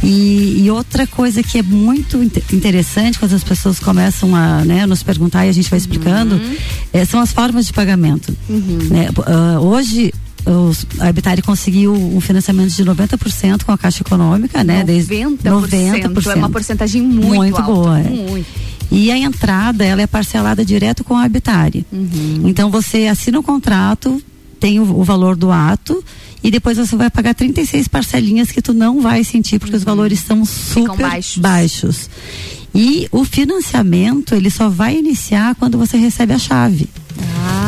[0.02, 4.86] E, e outra coisa que é muito inte- interessante quando as pessoas começam a né,
[4.86, 6.56] nos perguntar e a gente vai explicando, Uhum.
[6.92, 8.36] eh, são as formas de pagamento.
[8.50, 9.10] né?
[9.14, 10.14] P- ah, hoje
[10.46, 14.84] os, a Habitare conseguiu um financiamento de 90% com a Caixa Econômica, né?
[14.84, 18.00] Desde 90%, é uma porcentagem muito alta, boa.
[18.00, 18.10] é.
[18.10, 18.48] muito.
[18.92, 21.86] E a entrada, ela é parcelada direto com a Habitare.
[21.92, 22.44] Uhum.
[22.46, 24.22] Então você assina o contrato,
[24.60, 26.04] tem o, o valor do ato
[26.44, 30.20] e depois você vai pagar 36 parcelinhas que tu não vai sentir porque os valores
[30.20, 31.38] são super baixos.
[31.38, 32.10] baixos.
[32.76, 36.90] E o financiamento, ele só vai iniciar quando você recebe a chave.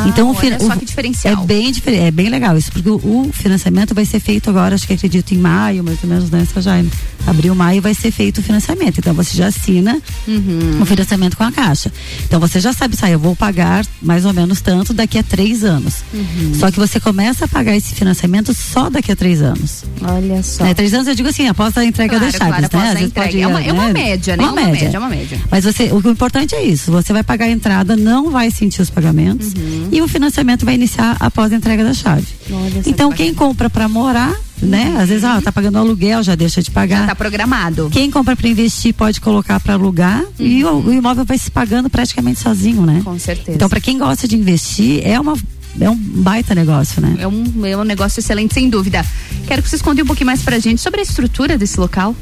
[0.06, 1.42] Então o Ah, olha fi- só o- que diferencial.
[1.42, 4.86] É bem é bem legal isso, porque o, o financiamento vai ser feito agora, acho
[4.86, 6.90] que acredito em maio, mais ou menos, né, Jaime?
[7.26, 8.98] Abril, maio vai ser feito o financiamento.
[8.98, 10.78] Então você já assina Uhum.
[10.80, 11.90] o financiamento com a Caixa.
[12.24, 15.64] Então você já sabe, sai, eu vou pagar mais ou menos tanto daqui a três
[15.64, 15.96] anos.
[16.14, 16.52] Uhum.
[16.58, 19.84] Só que você começa a pagar esse financiamento só daqui a três anos.
[20.02, 20.64] Olha só.
[20.64, 23.02] Né, três anos eu digo assim, após a entrega Claro, das chaves, claro, né?
[23.02, 23.36] entrega.
[23.36, 23.92] ir, É uma- é uma né?
[23.92, 24.42] média, né?
[24.44, 24.84] Uma Uma média.
[24.84, 25.40] média, uma média.
[25.50, 28.82] Mas você, o, o importante é isso, você vai pagar a entrada, não vai sentir
[28.82, 29.88] os pagamentos Uhum.
[29.96, 32.26] E o financiamento vai iniciar após a entrega da chave.
[32.50, 34.94] Olha Então que quem compra para morar, né?
[34.98, 37.00] Às vezes, ah, tá pagando aluguel, já deixa de pagar.
[37.00, 37.88] Já tá programado.
[37.90, 41.88] Quem compra para investir pode colocar para alugar e o, o imóvel vai se pagando
[41.88, 42.96] praticamente sozinho, né?
[42.96, 43.04] Uhum.
[43.04, 43.52] Com certeza.
[43.56, 45.34] Então, para quem gosta de investir, é uma
[45.80, 47.16] é um baita negócio, né?
[47.18, 49.04] É um, é um negócio excelente, sem dúvida.
[49.46, 52.14] Quero que vocês contem um pouquinho mais pra gente sobre a estrutura desse local.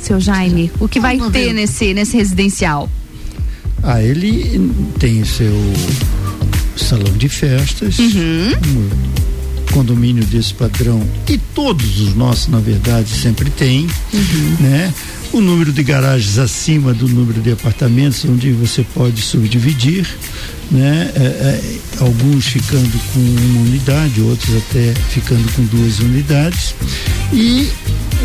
[0.00, 2.88] Seu Jaime, o que vai ter nesse, nesse residencial?
[3.82, 5.52] Ah, ele tem o seu
[6.76, 13.86] salão de festas, um condomínio desse padrão e todos os nossos, na verdade, sempre tem,
[14.60, 14.92] né?
[15.32, 20.06] O número de garagens acima do número de apartamentos, onde você pode subdividir,
[20.70, 21.10] né?
[21.14, 26.74] É, é, alguns ficando com uma unidade, outros até ficando com duas unidades.
[27.32, 27.68] E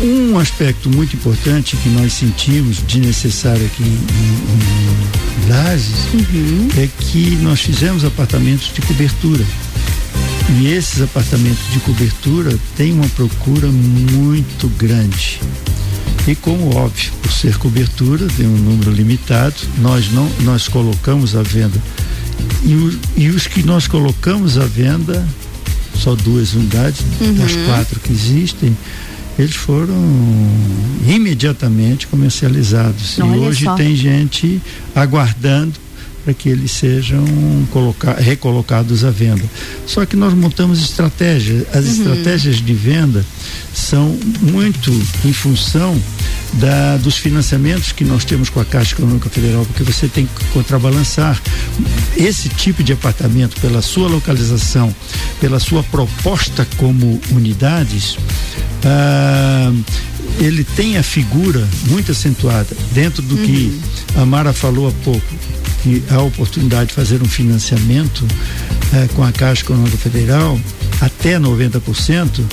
[0.02, 4.91] um aspecto muito importante que nós sentimos de necessário aqui em, em, em
[5.48, 5.92] Lages
[6.78, 9.44] é que nós fizemos apartamentos de cobertura.
[10.60, 15.40] E esses apartamentos de cobertura têm uma procura muito grande.
[16.26, 21.42] E como óbvio, por ser cobertura, tem um número limitado, nós não nós colocamos à
[21.42, 21.80] venda.
[22.64, 25.26] E, o- e os que nós colocamos à venda,
[25.98, 27.00] só duas unidades
[27.36, 27.64] das Uhum.
[27.66, 28.76] quatro que existem,
[29.38, 29.94] eles foram
[31.06, 33.18] imediatamente comercializados.
[33.20, 33.74] Olha e hoje só.
[33.74, 34.60] tem gente
[34.94, 35.72] aguardando
[36.24, 37.24] para que eles sejam
[37.72, 39.42] coloca- recolocados à venda.
[39.86, 41.66] Só que nós montamos estratégias.
[41.74, 41.90] As Uhum.
[41.92, 43.24] estratégias de venda
[43.74, 44.92] são muito
[45.24, 46.00] em função
[46.54, 50.44] da, dos financiamentos que nós temos com a Caixa Econômica Federal, porque você tem que
[50.46, 51.40] contrabalançar
[52.16, 54.94] esse tipo de apartamento pela sua localização,
[55.40, 58.18] pela sua proposta como unidades.
[58.84, 59.72] ah,
[60.38, 63.78] ele tem a figura muito acentuada dentro do que
[64.16, 65.34] a Mara falou há pouco,
[65.82, 68.26] que a oportunidade de fazer um financiamento
[68.94, 70.58] eh, com a Caixa Econômica Federal
[71.00, 72.44] até 90%.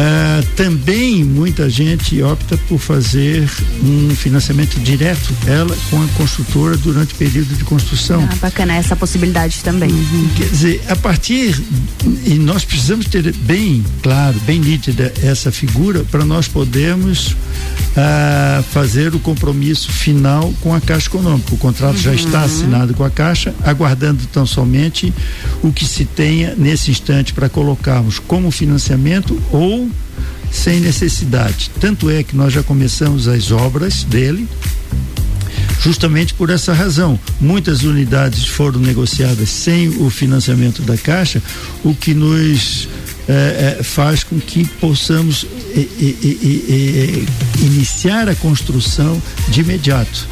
[0.00, 3.50] Ah, também muita gente opta por fazer
[3.82, 8.22] um financiamento direto, ela com a construtora durante o período de construção.
[8.30, 9.90] Ah, bacana essa possibilidade também.
[10.36, 11.60] Quer dizer, a partir.
[12.24, 17.34] E nós precisamos ter bem claro, bem nítida essa figura para nós podermos
[17.96, 21.52] ah, fazer o compromisso final com a Caixa Econômica.
[21.54, 25.12] O contrato já está assinado com a Caixa, aguardando tão somente
[25.60, 29.87] o que se tenha nesse instante para colocarmos como financiamento ou
[30.50, 31.70] sem necessidade.
[31.80, 34.48] Tanto é que nós já começamos as obras dele
[35.80, 37.18] justamente por essa razão.
[37.40, 41.42] Muitas unidades foram negociadas sem o financiamento da Caixa,
[41.84, 42.88] o que nos
[43.28, 45.44] eh, eh, faz com que possamos
[45.76, 47.24] eh,
[47.60, 50.26] iniciar a construção de imediato.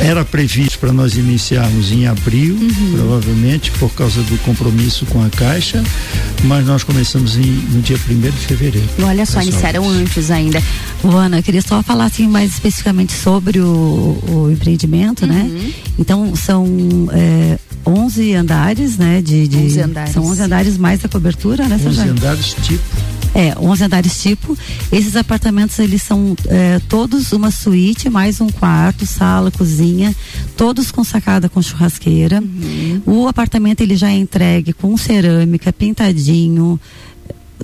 [0.00, 2.92] era previsto para nós iniciarmos em abril, Uhum.
[2.96, 5.82] provavelmente, por causa do compromisso com a Caixa,
[6.44, 8.88] mas nós começamos em, no dia 1 de fevereiro.
[9.02, 10.00] Olha só, iniciaram obras.
[10.00, 10.60] antes ainda.
[11.02, 15.48] Luana, eu queria só falar assim mais especificamente sobre o, o empreendimento, né?
[15.48, 15.72] Uhum.
[15.98, 16.66] Então são
[17.12, 19.22] é, 11 andares, né?
[19.22, 20.12] De, de- 11 andares.
[20.12, 21.76] São 11 andares mais a cobertura, né?
[21.76, 22.14] 11 Sérgio?
[22.34, 22.82] Andares tipo.
[23.34, 24.56] É, 11 andares tipo.
[24.92, 30.14] Esses apartamentos, eles são é, todos uma suíte, mais um quarto, sala, cozinha,
[30.56, 32.40] todos com sacada com churrasqueira.
[32.40, 33.02] Uhum.
[33.06, 36.78] O apartamento, ele já é entregue com cerâmica, pintadinho,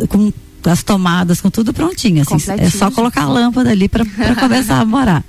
[0.09, 0.33] com
[0.65, 2.23] as tomadas, com tudo prontinho.
[2.23, 4.05] Assim, é só colocar a lâmpada ali para
[4.39, 5.25] começar a morar.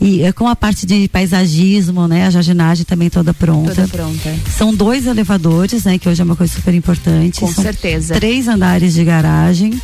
[0.00, 2.26] E é, com a parte de paisagismo, né?
[2.26, 3.74] A jardinagem também toda pronta.
[3.74, 4.34] Toda pronta.
[4.56, 5.98] São dois elevadores, né?
[5.98, 7.40] Que hoje é uma coisa super importante.
[7.40, 8.14] Com São certeza.
[8.14, 9.80] Três andares de garagem.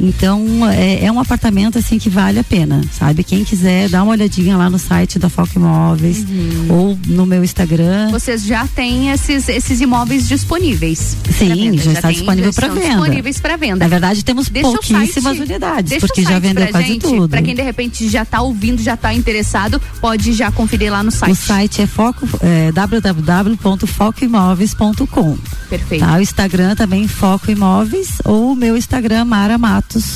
[0.00, 3.24] Então é, é um apartamento assim que vale a pena, sabe?
[3.24, 6.66] Quem quiser dá uma olhadinha lá no site da Foco Imóveis Uhum.
[6.70, 8.10] ou no meu Instagram.
[8.10, 11.16] Vocês já têm esses, esses imóveis disponíveis.
[11.36, 11.82] Sim, venda.
[11.82, 12.86] já está disponível já para venda.
[12.88, 13.76] disponíveis para venda.
[13.76, 17.28] Na verdade, temos Deixa pouquíssimas site- unidades, porque já vendeu quase gente, tudo.
[17.28, 21.10] Para quem de repente já está ouvindo, já está interessado, pode já conferir lá no
[21.10, 21.32] site.
[21.32, 25.36] O site é foco é, www.focoimóveis.com.
[25.68, 26.04] Perfeito.
[26.04, 29.58] Tá, o Instagram também Foco Imóveis ou o meu Instagram Mara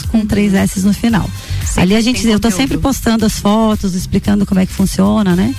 [0.08, 1.28] Com três S no final.
[1.64, 2.56] Sempre Ali a gente, eu tô conteúdo.
[2.56, 5.54] sempre postando as fotos, explicando como é que funciona, né?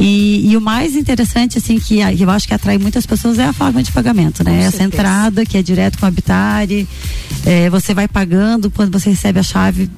[0.00, 3.52] E, e o mais interessante, assim, que, eu acho que atrai muitas pessoas é a
[3.52, 4.50] forma de pagamento, né?
[4.50, 4.84] Com Essa certeza.
[4.84, 6.88] entrada que é direto com a Habitare,
[7.46, 9.88] é, você vai pagando quando você recebe a chave,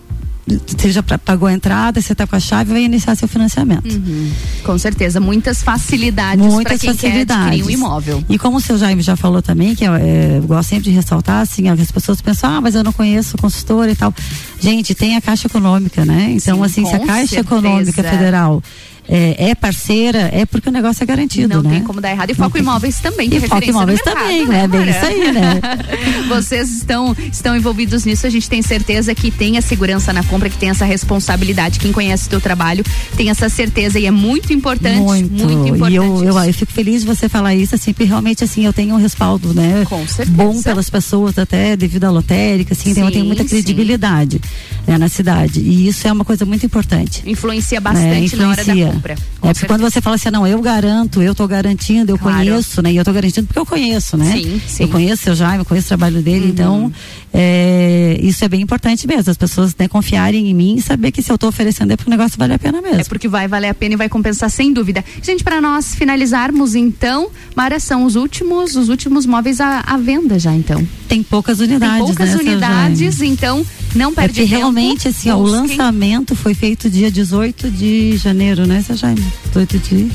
[0.47, 3.93] você já pagou a entrada, você tá com a chave, vai iniciar seu financiamento.
[3.93, 4.31] Uhum.
[4.63, 7.59] Com certeza, muitas facilidades para Muitas quem facilidades.
[7.59, 8.25] quer um imóvel.
[8.29, 10.91] E como o seu Jaime já falou também, que eu, é, eu gosto sempre de
[10.91, 14.15] ressaltar, assim, as pessoas pensam, ah, mas eu não conheço consultora e tal.
[14.61, 16.29] Gente, tem a Caixa Econômica, né?
[16.31, 17.41] Então, Sim, assim, se a Caixa certeza.
[17.41, 18.63] Econômica Federal
[19.09, 21.77] é, é parceira, é porque o negócio é garantido, Não né?
[21.77, 22.31] tem como dar errado.
[22.31, 24.69] E Não Foco tem Imóveis também, que E é Foco Imóveis mercado, também, né, né?
[24.69, 25.61] Bem isso aí, né?
[26.29, 30.49] Vocês estão, estão envolvidos nisso, a gente tem certeza que tem a segurança na compra,
[30.49, 31.79] que tem essa responsabilidade.
[31.79, 32.85] Quem conhece o teu trabalho
[33.17, 35.93] tem essa certeza e é muito importante, muito, importante.
[35.93, 38.73] E eu, eu, eu fico feliz de você falar isso, assim, porque realmente, assim, eu
[38.73, 39.85] tenho um respaldo, né?
[39.89, 40.37] Com certeza.
[40.37, 43.49] Bom pelas pessoas, até devido à lotérica, assim, então eu tenho Sim, muita sim.
[43.51, 44.41] credibilidade
[44.87, 45.61] né, na cidade.
[45.61, 47.23] E isso é uma coisa muito importante.
[47.27, 48.96] Influencia né, bastante na hora da influencia.
[48.97, 49.15] Compra.
[49.43, 52.39] É porque quando você fala assim, não, eu garanto, eu tô garantindo, eu Claro.
[52.39, 52.93] conheço, né?
[52.93, 54.33] E eu tô garantindo porque eu conheço, né?
[54.33, 54.83] Sim, sim.
[54.85, 56.51] Eu conheço seu Jaime, eu conheço o trabalho dele, Uhum.
[56.51, 56.93] então
[57.33, 61.23] é, isso é bem importante mesmo, as pessoas né, confiarem em mim e saber que
[61.23, 63.01] se eu tô oferecendo é porque o negócio vale a pena mesmo.
[63.01, 65.05] É porque vai valer a pena e vai compensar sem dúvida.
[65.23, 70.39] Gente, para nós finalizarmos então, Mara, são os últimos, os últimos móveis à, à venda
[70.39, 70.87] já então.
[71.09, 74.57] Tem poucas unidades, Tem poucas né, unidades, então não É perde porque tempo.
[74.57, 79.25] realmente, assim, ó, o lançamento foi feito dia 18 de janeiro, né, seu Jaime?
[79.49, 80.11] 18 de.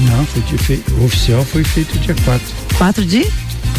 [0.00, 0.82] Não, foi de fe...
[1.00, 2.46] o oficial foi feito dia 4.
[2.76, 3.24] 4 de?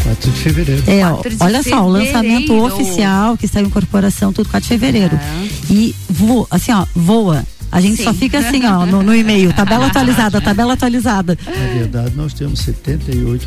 [0.03, 0.83] 4 de fevereiro.
[0.87, 2.65] É, ó, 4 de olha só, o lançamento fevereiro.
[2.65, 5.19] oficial que saiu em corporação, tudo 4 de fevereiro.
[5.69, 7.45] E voa, assim, ó, voa.
[7.72, 8.03] A gente Sim.
[8.05, 11.38] só fica assim, ó, no, no e-mail, tabela atualizada, tabela atualizada.
[11.45, 13.39] Na verdade, nós temos 78%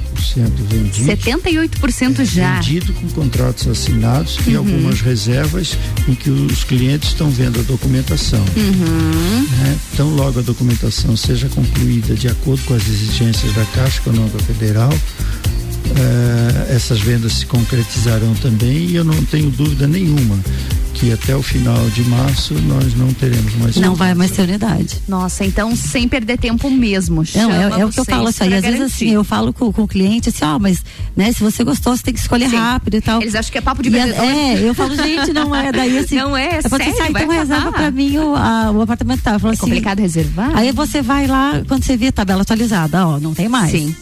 [0.68, 1.06] vendido.
[1.12, 2.54] 78% já.
[2.60, 4.58] Vendido com contratos assinados e Uhum.
[4.58, 5.76] algumas reservas
[6.08, 8.44] em que os clientes estão vendo a documentação.
[8.56, 9.46] Uhum.
[9.58, 9.76] né?
[9.92, 14.92] Então, logo a documentação seja concluída de acordo com as exigências da Caixa Econômica Federal,
[15.96, 20.38] eh, essas vendas se concretizarão também e eu não tenho dúvida nenhuma
[20.94, 24.98] que até o final de março nós não teremos mais Não vai mais ter unidade.
[25.08, 27.24] Nossa, então sem perder tempo mesmo.
[27.34, 28.84] Não, é, é o que eu falo assim, às vezes garantir.
[28.94, 30.84] assim, eu falo com, com o cliente assim, ó, mas,
[31.16, 32.56] né, se você gostou, você tem que escolher Sim.
[32.56, 33.20] rápido e tal.
[33.22, 34.22] Eles acham que é papo de E vendedor.
[34.24, 36.14] É, eu falo, gente, não é, daí assim.
[36.16, 39.32] Não é, assim, sério, ah, vai então reserva pra mim o, a- o apartamento tá.
[39.32, 40.54] Eu falo É assim, complicado reservar?
[40.56, 43.72] Aí você vai lá, quando você vê a tabela atualizada, ó, não tem mais.
[43.72, 43.96] Sim.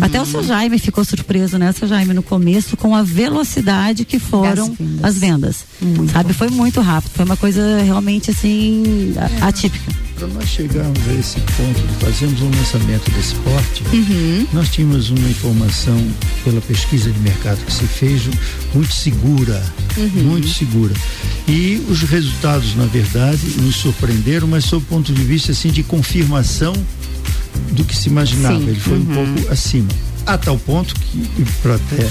[0.00, 4.18] Até o seu Jaime ficou surpreso, né, seu Jaime, no começo, com a velocidade que
[4.18, 5.04] foram Das vendas.
[5.04, 5.64] as vendas.
[6.12, 9.92] Sabe, foi muito rápido, foi uma coisa realmente assim, a- atípica.
[10.16, 14.46] Para nós chegarmos a esse ponto de fazermos um lançamento desse porte, Uhum.
[14.52, 16.00] nós tínhamos uma informação
[16.44, 18.22] pela pesquisa de mercado que se fez
[18.72, 19.60] muito segura,
[19.96, 20.22] Uhum.
[20.24, 20.94] muito segura.
[21.48, 25.82] E os resultados, na verdade, nos surpreenderam, mas sob o ponto de vista assim de
[25.82, 26.72] confirmação
[27.72, 28.58] do que se imaginava.
[28.58, 28.68] Sim.
[28.68, 29.34] Ele foi um Uhum.
[29.34, 29.88] pouco acima.
[30.26, 31.22] A tal ponto que,
[31.62, 32.08] para até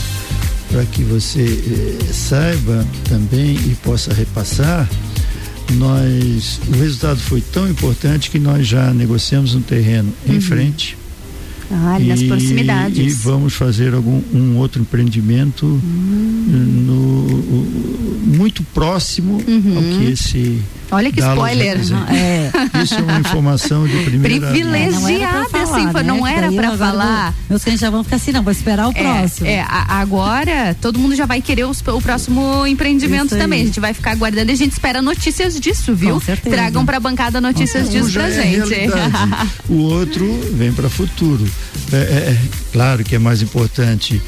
[0.72, 4.90] para que você eh, saiba também e possa repassar,
[5.74, 10.42] nós o resultado foi tão importante que nós já negociamos um terreno em Uhum.
[10.42, 10.98] frente
[11.70, 12.98] Ah, ali nas e- proximidades.
[12.98, 16.84] E vamos fazer algum um outro empreendimento Hum.
[16.86, 20.62] no, muito próximo ao que esse
[20.92, 21.68] Olha que spoiler.
[21.78, 22.14] representa.
[22.14, 22.52] É.
[22.84, 27.26] Isso é uma informação de primeira Privilegiada, assim, foi- não era pra agora falar.
[27.32, 29.48] vou- Meus clientes já vão ficar assim, não, vou esperar o É, próximo.
[29.48, 33.62] É, agora todo mundo já vai querer os- o próximo empreendimento também.
[33.62, 36.16] A gente vai ficar aguardando e a gente espera notícias disso, viu?
[36.16, 36.56] Com certeza.
[36.56, 38.76] Tragam pra bancada notícias Um disso já pra é gente.
[39.70, 41.46] o outro vem para futuro.
[41.94, 42.00] É, é-
[42.32, 42.38] é
[42.74, 44.22] claro que é mais importante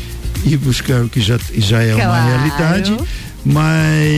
[0.46, 2.26] ir buscar o que já, já é uma Claro.
[2.28, 2.98] realidade,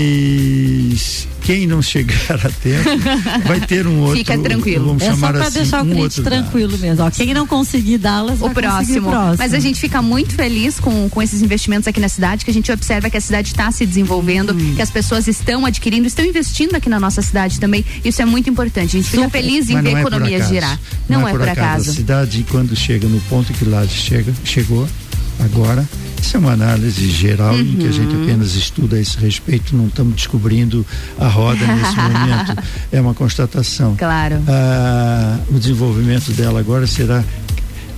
[0.08, 2.90] mas quem não chegar a tempo
[3.46, 4.18] vai ter um outro.
[4.18, 4.86] Fica tranquilo.
[4.88, 7.04] Vamos É só chamar pra assim, deixar o um cliente outro tranquilo mesmo.
[7.06, 9.10] Ó, quem não conseguir dá-las, o próximo.
[9.10, 9.36] o próximo.
[9.38, 12.54] Mas a gente fica muito feliz com, com esses investimentos aqui na cidade, que a
[12.54, 14.74] gente observa que a cidade está se desenvolvendo, Hum.
[14.76, 17.86] que as pessoas estão adquirindo, estão investindo aqui na nossa cidade também.
[18.04, 18.98] Isso é muito importante.
[18.98, 19.42] A gente fica Super.
[19.42, 20.54] feliz em Mas ver não a é economia acaso.
[20.54, 20.80] girar.
[21.08, 21.92] Não, é por acaso.
[21.92, 24.88] A cidade, quando chega no ponto que lá chega, chegou,
[25.40, 25.88] agora,
[26.22, 28.24] isso é uma análise geral em que a gente Uhum.
[28.24, 30.86] apenas estuda a esse respeito, não estamos descobrindo
[31.20, 32.56] a roda nesse momento.
[32.92, 33.96] É uma constatação.
[33.96, 34.42] Claro.
[34.48, 37.24] Ah, o desenvolvimento dela agora será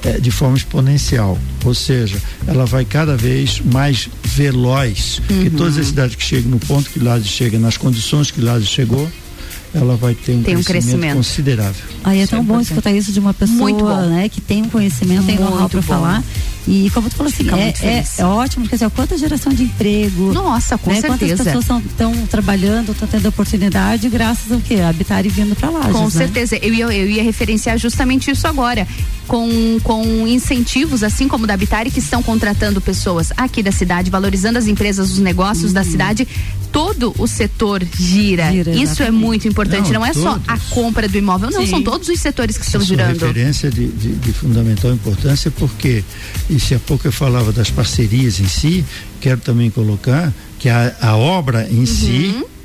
[0.04, 2.18] eh, de forma exponencial, ou seja,
[2.48, 5.56] ela vai cada vez mais veloz, porque Uhum.
[5.56, 9.10] todas as cidades que chegam no ponto que Lades chega, nas condições que Lades chegou,
[9.74, 10.66] ela vai ter um, Tem um crescimento,
[11.00, 11.16] crescimento.
[11.16, 11.84] considerável.
[12.04, 15.36] Aí é tão bom escutar isso de uma pessoa, né, que tem um conhecimento, tem
[15.38, 15.88] know-how pra bom.
[15.88, 16.24] falar.
[16.68, 19.64] E como tu falou assim, é, muito é, é ótimo, porque assim, quanta geração de
[19.64, 20.34] emprego.
[20.34, 21.44] Nossa, com né, Quantas certeza.
[21.46, 24.76] pessoas estão trabalhando, estão tendo oportunidade graças ao quê?
[24.82, 25.90] Habitar e vindo pra lá.
[25.90, 28.86] Com certeza, eu ia, eu ia referenciar justamente isso agora.
[29.28, 34.58] Com, com incentivos, assim como da Habitare, que estão contratando pessoas aqui da cidade, valorizando
[34.58, 36.26] as empresas, os negócios da cidade,
[36.72, 38.50] todo o setor gira.
[38.52, 39.92] Gira, isso é muito importante.
[39.92, 40.48] Não, Não, é só todos.
[40.48, 41.68] a compra do imóvel, não, Sim.
[41.72, 43.20] são todos os setores que estão girando.
[43.20, 46.06] referência de, de- de fundamental importância porque,
[46.60, 48.86] se há pouco eu falava das parcerias em si,
[49.22, 52.57] quero também colocar que a, a obra em si Uhum.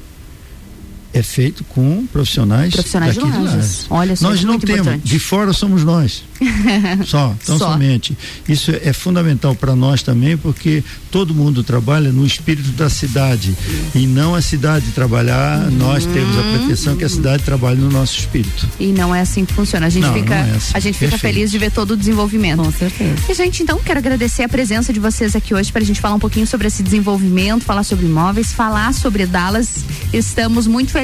[1.13, 3.55] É feito com profissionais, Profissionais de daqui de Lages.
[3.55, 3.87] Lages.
[3.91, 5.09] Olha só, nós é não temos, importante.
[5.09, 6.25] de fora somos nós.
[7.07, 7.73] Só, tão Só.
[7.73, 8.17] somente.
[8.49, 13.55] Isso é, fundamental para nós também, porque todo mundo trabalha no espírito da cidade
[13.95, 15.71] e não a cidade trabalhar.
[15.71, 18.69] Nós temos a pretensão que a cidade trabalhe no nosso espírito.
[18.81, 19.87] E não é assim que funciona.
[19.87, 20.73] A gente Não, fica, não é assim.
[20.75, 21.35] a gente fica Perfeito.
[21.35, 22.63] feliz de ver todo o desenvolvimento.
[22.63, 23.15] Com certeza.
[23.29, 26.17] E, gente, então quero agradecer a presença de vocês aqui hoje para a gente falar
[26.17, 29.85] um pouquinho sobre esse desenvolvimento, falar sobre imóveis, falar sobre Dallas.
[30.13, 31.02] Estamos muito felizes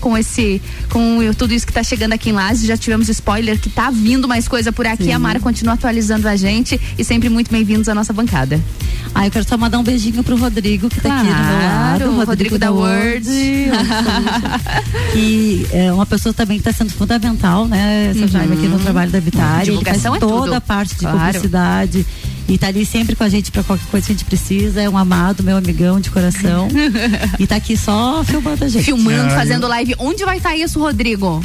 [0.00, 0.60] com esse,
[0.90, 2.62] com tudo isso que está chegando aqui em Lages.
[2.66, 5.04] Já tivemos spoiler que tá vindo mais coisa por aqui.
[5.04, 5.12] Sim.
[5.12, 8.60] A Mara continua atualizando a gente e sempre muito bem-vindos à nossa bancada.
[9.14, 11.98] Ah, eu quero só mandar um beijinho pro Rodrigo, que tá aqui do meu lado.
[12.04, 13.28] Claro, Rodrigo da Word.
[15.12, 18.28] que é uma pessoa também que está sendo fundamental, né, seu Uhum.
[18.28, 19.68] Jaime, aqui no trabalho da Habitat.
[19.70, 20.54] Ele faz é toda tudo.
[20.54, 21.18] a parte de Claro.
[21.18, 22.06] publicidade
[22.48, 24.80] e tá ali sempre com a gente para qualquer coisa que a gente precisa.
[24.80, 26.68] É um amado, meu amigão de coração.
[27.38, 28.84] e tá aqui só filmando a gente.
[28.84, 29.94] Filmando, fazendo live.
[29.98, 31.44] Onde vai estar isso, Rodrigo?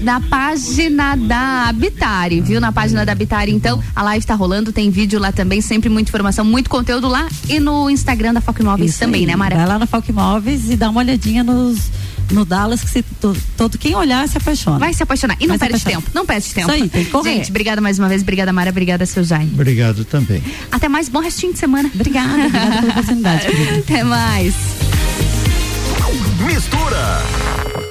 [0.00, 2.60] Na página da Habitare, viu?
[2.60, 6.10] Na página da Habitare, então, a live tá rolando, tem vídeo lá também, sempre muita
[6.10, 9.26] informação, muito conteúdo lá e no Instagram da Foco Imóveis Isso também, aí.
[9.26, 9.56] né, Mara?
[9.56, 11.90] Vai lá na Falk Imóveis e dá uma olhadinha nos
[12.30, 14.78] no Dallas que se, to- todo quem olhar se apaixona.
[14.78, 15.36] Vai se apaixonar.
[15.40, 16.70] E não Vai perde tempo, não perde tempo.
[16.72, 17.34] Isso aí, tem que correr.
[17.36, 19.50] Gente, obrigada mais uma vez, obrigada, Mara, obrigada, seu Jaime.
[19.54, 20.42] Obrigado também.
[20.70, 21.90] Até mais, bom restinho de semana.
[21.94, 23.46] Obrigada, obrigada pela oportunidade.
[23.78, 24.54] Até mais.
[26.46, 27.87] Mistura.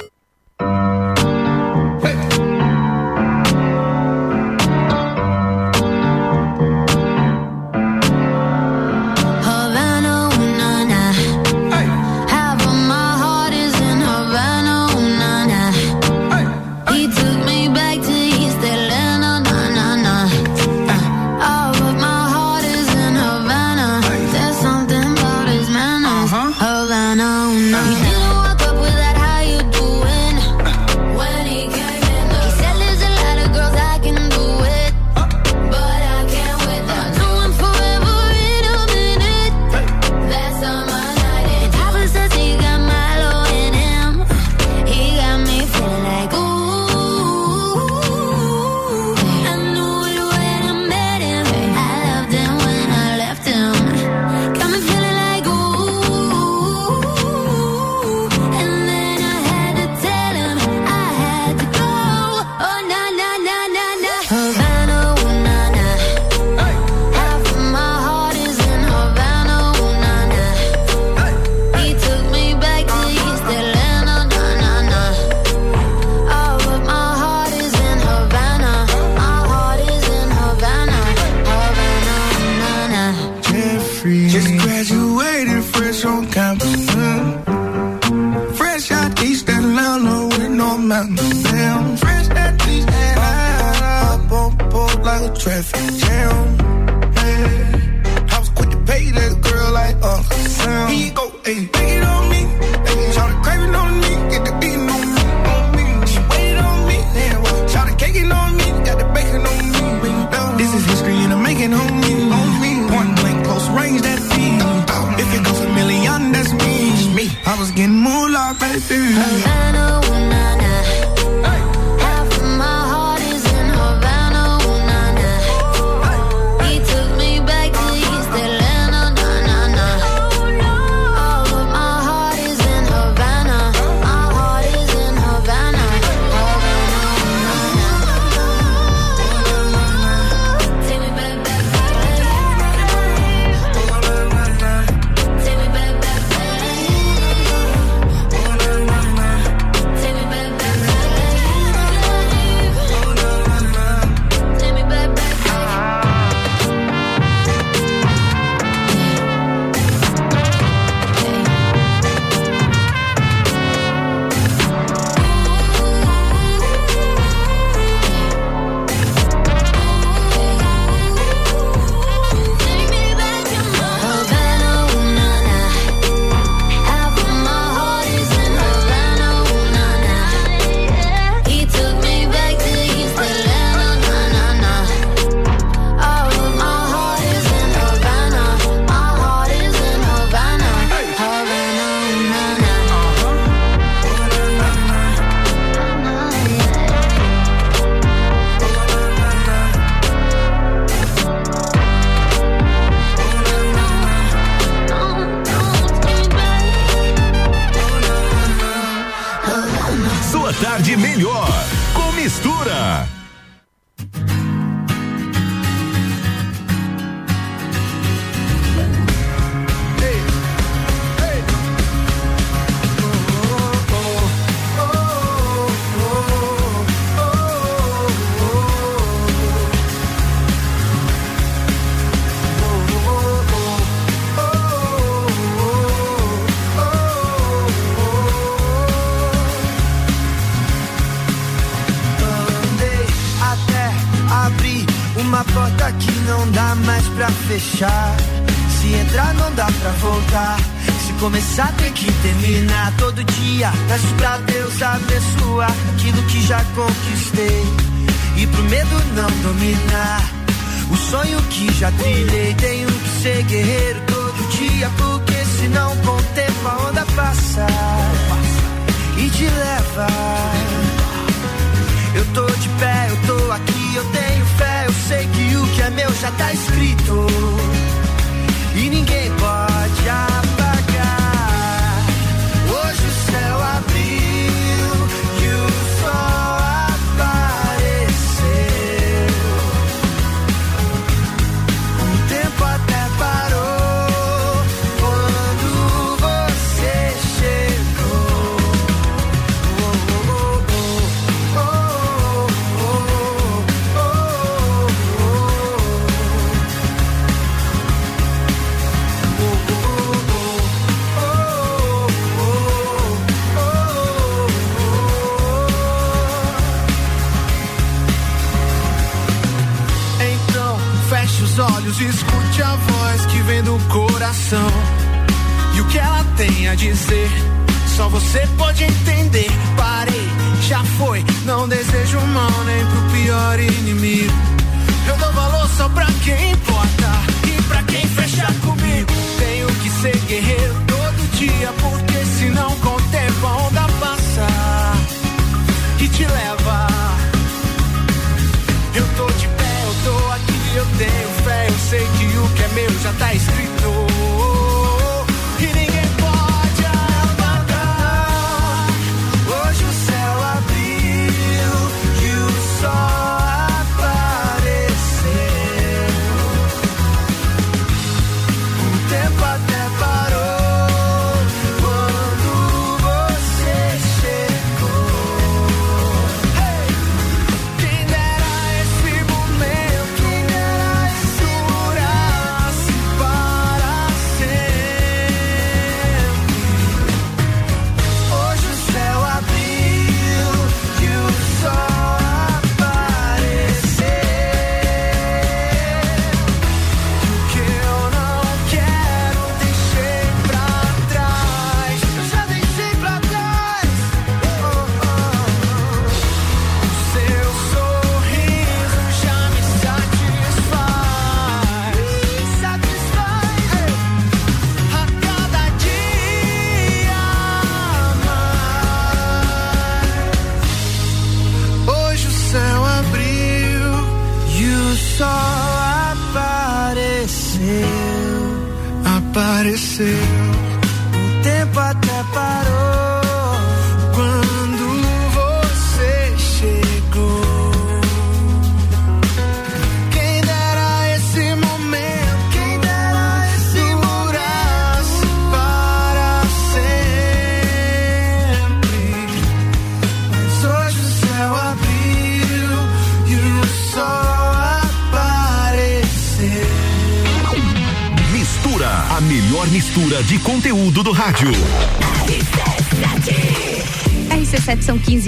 [350.98, 353.77] tenho fé, eu sei que o que é meu já tá escrito.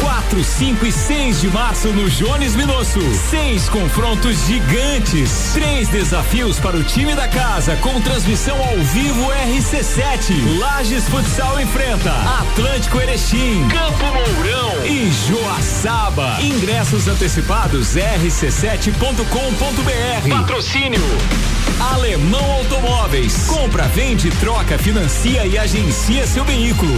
[0.00, 3.00] 4, 5 e 6 de março no Jones Minosso.
[3.30, 5.50] Seis confrontos gigantes.
[5.54, 10.58] Três desafios para o time da casa com transmissão ao vivo RC7.
[10.58, 16.38] Lages Futsal enfrenta Atlântico Erechim, Campo Mourão e Joaçaba.
[16.40, 20.28] Ingressos antecipados rc7.com.br.
[20.28, 21.00] Patrocínio
[21.80, 23.46] Alemão Automóveis.
[23.46, 26.92] Compra, vende, troca, financia e agencia seu veículo.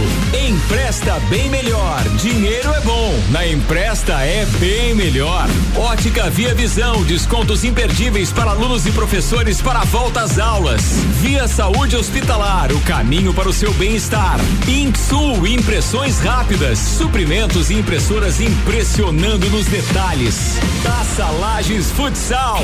[0.47, 2.01] Empresta bem melhor.
[2.17, 3.13] Dinheiro é bom.
[3.29, 5.47] Na Empresta é bem melhor.
[5.75, 7.03] Ótica Via Visão.
[7.03, 10.81] Descontos imperdíveis para alunos e professores para a volta às aulas.
[11.21, 12.71] Via Saúde Hospitalar.
[12.71, 14.39] O caminho para o seu bem-estar.
[14.67, 15.45] Inksul.
[15.45, 16.79] Impressões rápidas.
[16.79, 20.57] Suprimentos e impressoras impressionando nos detalhes.
[20.83, 22.63] Taça Lages Futsal.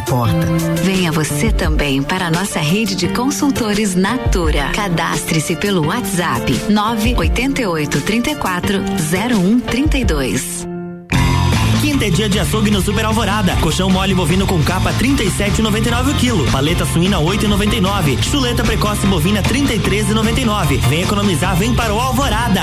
[0.00, 0.46] importa.
[0.82, 4.70] Venha você também para a nossa rede de consultores Natura.
[4.72, 8.78] Cadastre-se pelo WhatsApp 988 34
[9.10, 10.66] 0132.
[11.80, 13.56] Quinta é dia de açougue no Super Alvorada.
[13.56, 16.50] Colchão mole bovino com capa 37,99 o quilo.
[16.50, 18.22] Paleta suína 8,99.
[18.22, 20.78] Chuleta precoce bovina 33,99.
[20.88, 22.62] Vem economizar, vem para o Alvorada.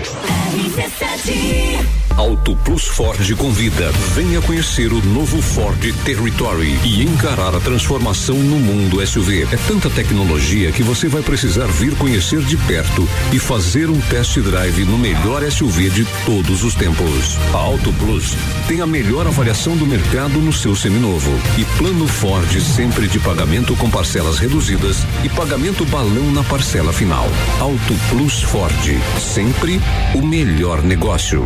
[0.03, 3.91] RC7 Auto Plus Ford convida.
[4.13, 9.47] Venha conhecer o novo Ford Territory e encarar a transformação no mundo SUV.
[9.51, 14.37] É tanta tecnologia que você vai precisar vir conhecer de perto e fazer um test
[14.39, 17.37] drive no melhor SUV de todos os tempos.
[17.53, 18.35] A Auto Plus
[18.67, 23.75] tem a melhor avaliação do mercado no seu seminovo e plano Ford sempre de pagamento
[23.75, 27.27] com parcelas reduzidas e pagamento balão na parcela final.
[27.59, 29.81] Auto Plus Ford, sempre
[30.15, 31.43] o melhor negócio.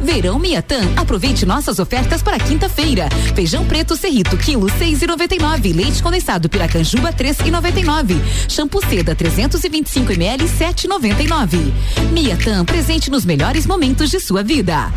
[0.00, 0.82] Verão Miatan.
[0.96, 3.08] Aproveite nossas ofertas para quinta-feira.
[3.34, 5.72] Feijão preto Cerrito, quilo seis e noventa e nove.
[5.72, 8.16] Leite condensado Piracanjuba, três e noventa e nove.
[8.48, 11.72] Shampoo Seda, 325 ml, sete e noventa e nove.
[12.12, 14.92] Miatan, presente nos melhores momentos de sua vida.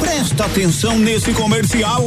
[0.00, 2.02] Presta atenção nesse comercial.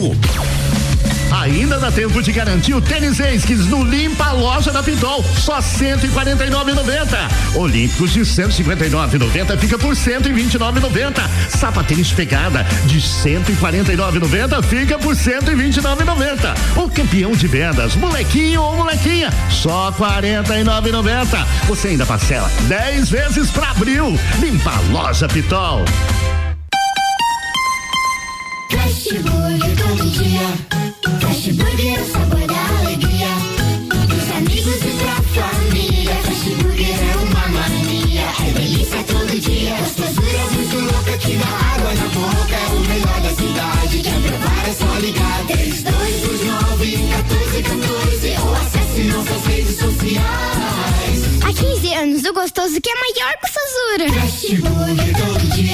[1.41, 7.55] Ainda dá tempo de garantir o tênis Esquis no Limpa Loja da Pitol, só 149,90.
[7.55, 11.21] Olímpicos de 159,90 fica por 129,90.
[11.49, 16.55] Sapatênis pegada de 149,90 fica por 129,90.
[16.77, 21.45] O campeão de vendas, molequinho ou molequinha, só 49,90.
[21.67, 24.17] Você ainda parcela 10 vezes para abril.
[24.39, 25.83] Limpa Loja Pitol.
[29.05, 30.47] Fast Burger é todo dia.
[31.21, 33.29] Fast Burger é o sabor da alegria.
[34.09, 36.15] Dos amigos e da família.
[36.23, 38.25] Fast Burger é uma mania.
[38.39, 39.75] É delícia todo dia.
[39.75, 42.55] Gostosura muito louca que dá água na boca.
[42.55, 44.01] É o melhor da cidade.
[44.01, 45.45] Quer provar é só ligar.
[45.49, 48.37] 3, 2, 2, 9, 14, 14.
[48.41, 51.14] Ou acesse nossas redes sociais.
[51.45, 54.07] Há 15 anos, o gostoso que é maior que o Sazura.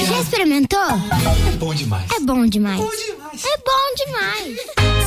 [0.06, 0.78] Já experimentou?
[0.78, 2.04] É bom demais.
[2.14, 2.78] É bom demais.
[2.78, 4.58] É bom demais.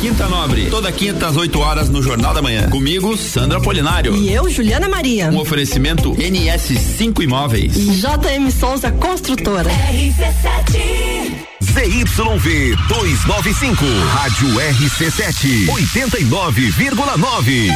[0.00, 2.70] Quinta Nobre, toda quinta às 8 horas no Jornal da Manhã.
[2.70, 4.14] Comigo, Sandra Polinário.
[4.16, 5.28] E eu, Juliana Maria.
[5.28, 7.76] Um oferecimento NS5 Imóveis.
[7.76, 9.68] E JM Souza Construtora.
[9.68, 11.48] RC7.
[11.60, 13.84] ZYV 295,
[14.14, 17.70] Rádio RC7, 89,9.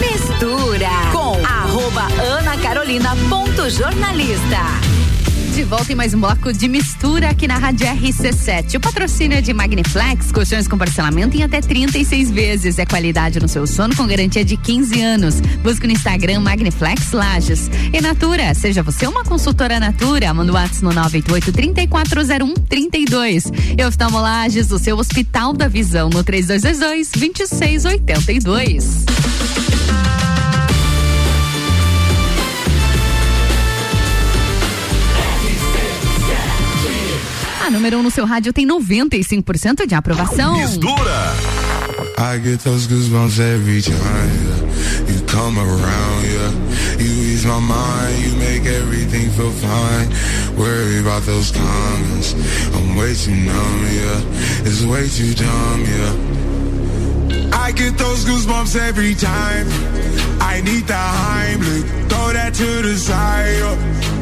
[0.00, 2.06] Mistura com arroba
[2.38, 5.01] Ana Carolina ponto jornalista.
[5.54, 8.76] De volta em mais um bloco de mistura aqui na Rádio RC7.
[8.76, 12.78] O patrocínio é de Magniflex, colchões com parcelamento em até 36 vezes.
[12.78, 15.42] É qualidade no seu sono com garantia de 15 anos.
[15.62, 17.70] Busque no Instagram Magniflex Lages.
[17.92, 23.52] E Natura, seja você uma consultora Natura, manda o WhatsApp no 988 3401 32.
[23.76, 29.04] E Oftalmo Lages, o seu Hospital da Visão no 3222
[37.72, 40.56] número 1 um no seu rádio tem 95% de aprovação.
[40.56, 41.34] Mistura.
[42.18, 45.12] I get those goosebumps every time yeah.
[45.12, 46.24] you come around.
[46.24, 50.08] Yeah, you ease my mind, you make everything feel fine.
[50.56, 52.34] Worry about those comments,
[52.74, 53.84] I'm way too numb.
[53.90, 55.84] Yeah, it's way too dumb.
[55.84, 59.66] Yeah, I get those goosebumps every time.
[60.40, 63.58] I need the Heimlich, throw that to the side.
[63.58, 64.21] Yeah.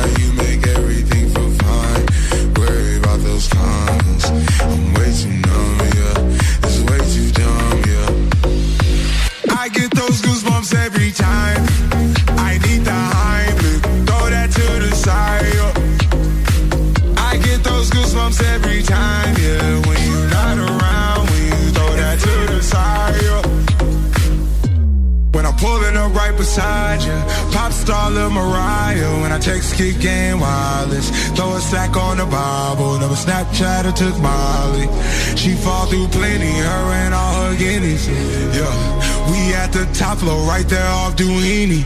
[29.81, 32.99] When I text kick game wireless, throw a stack on the Bible.
[32.99, 34.87] Never Snapchat or took Molly.
[35.35, 38.07] She fall through plenty, her and all her guineas.
[38.07, 41.83] Yeah, we at the top floor, right there off Duini.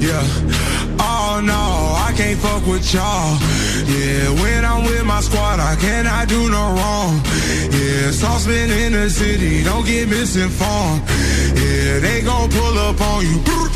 [0.00, 0.22] Yeah,
[0.98, 1.62] oh no,
[2.06, 3.38] I can't fuck with y'all.
[3.86, 7.20] Yeah, when I'm with my squad, I cannot do no wrong.
[7.70, 11.02] Yeah, saucepan in the city, don't get misinformed.
[11.54, 13.75] Yeah, they gon' pull up on you.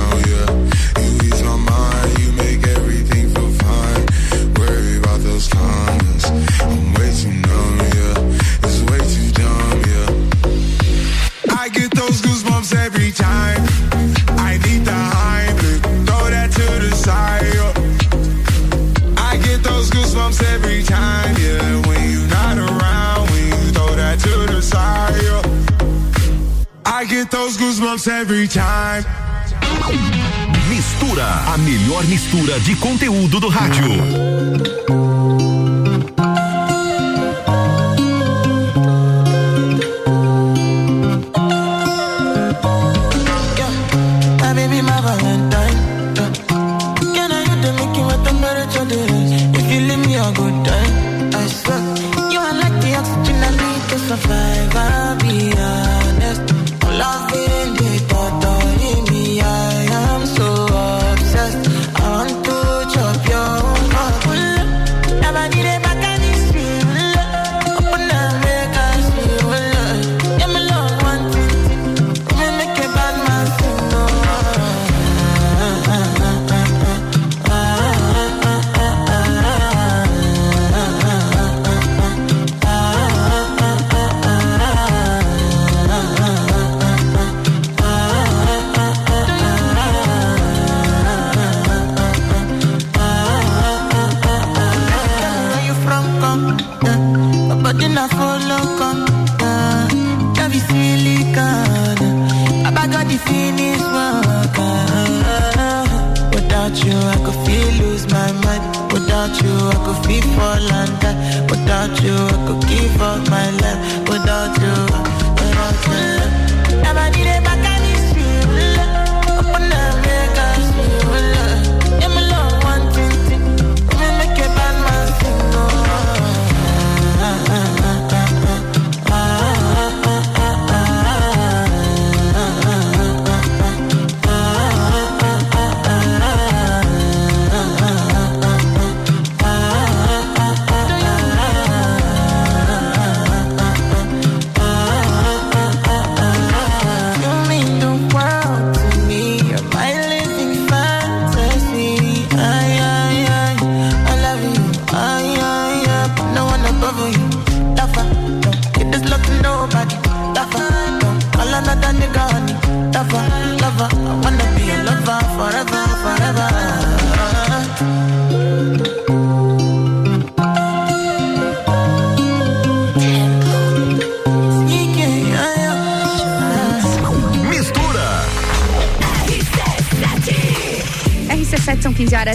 [27.01, 29.03] I get those goosebumps every time.
[30.69, 33.89] Mistura, a melhor mistura de conteúdo do rádio.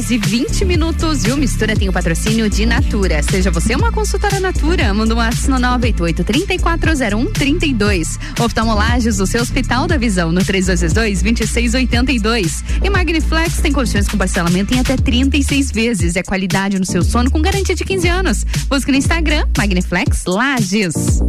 [0.07, 3.23] Horas e 20 minutos e o Mistura tem o patrocínio de Natura.
[3.23, 8.19] Seja você uma consultora Natura, manda um WhatsApp no 988 3401 32.
[8.41, 12.65] Oftalmolages do seu Hospital da Visão no 3222 2682.
[12.83, 16.17] E Magniflex tem colchões com parcelamento em até 36 vezes.
[16.17, 18.47] É qualidade no seu sono com garantia de 15 anos.
[18.69, 21.21] Busque no Instagram Magniflex Lages.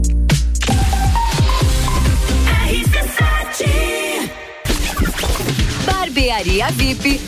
[5.86, 7.20] Barbearia VIP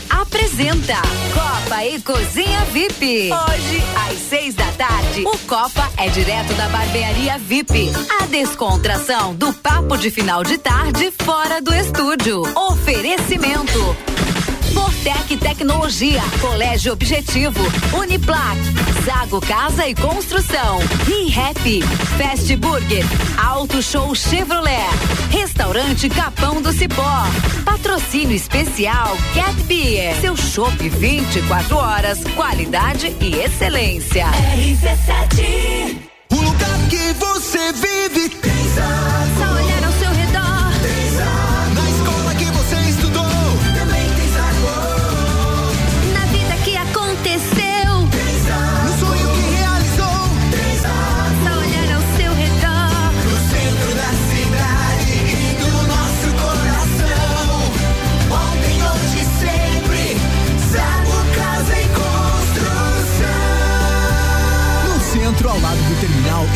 [0.50, 0.94] apresenta
[1.32, 3.30] Copa e Cozinha VIP.
[3.32, 7.90] Hoje, às seis da tarde, o Copa é direto da Barbearia VIP.
[8.20, 12.42] A descontração do papo de final de tarde fora do estúdio.
[12.56, 14.09] Oferecimento.
[14.72, 17.60] Fortec Tecnologia, Colégio Objetivo,
[17.94, 18.58] Uniplac,
[19.04, 21.82] Zago Casa e Construção, ReHap,
[22.18, 23.04] Fast Burger,
[23.42, 24.88] Auto Show Chevrolet,
[25.30, 27.24] Restaurante Capão do Cipó,
[27.64, 34.26] Patrocínio Especial Cat Beer, seu chopp 24 horas, qualidade e excelência.
[34.26, 35.96] RC7
[36.32, 37.72] O lugar que você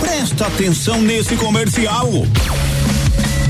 [0.00, 2.08] Presta atenção nesse comercial.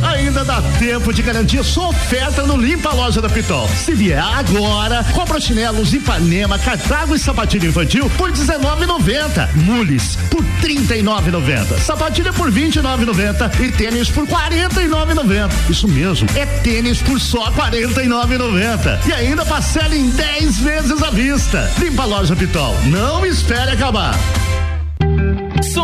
[0.02, 3.68] Ainda dá tempo de garantir sua oferta no Limpa Loja da Pitol.
[3.68, 9.54] Se vier agora, compra chinelos Ipanema, Cartago e sapatilha infantil por R$19,90.
[9.54, 11.78] Mules por R$39,90.
[11.78, 15.50] Sapatilha por R$29,90 e tênis por R$49,90.
[15.70, 19.06] Isso mesmo, é tênis por só R$49,90.
[19.06, 21.70] E ainda parcela em 10 vezes à vista.
[21.78, 22.76] Limpa Loja Pitol.
[22.84, 24.14] Não espere acabar.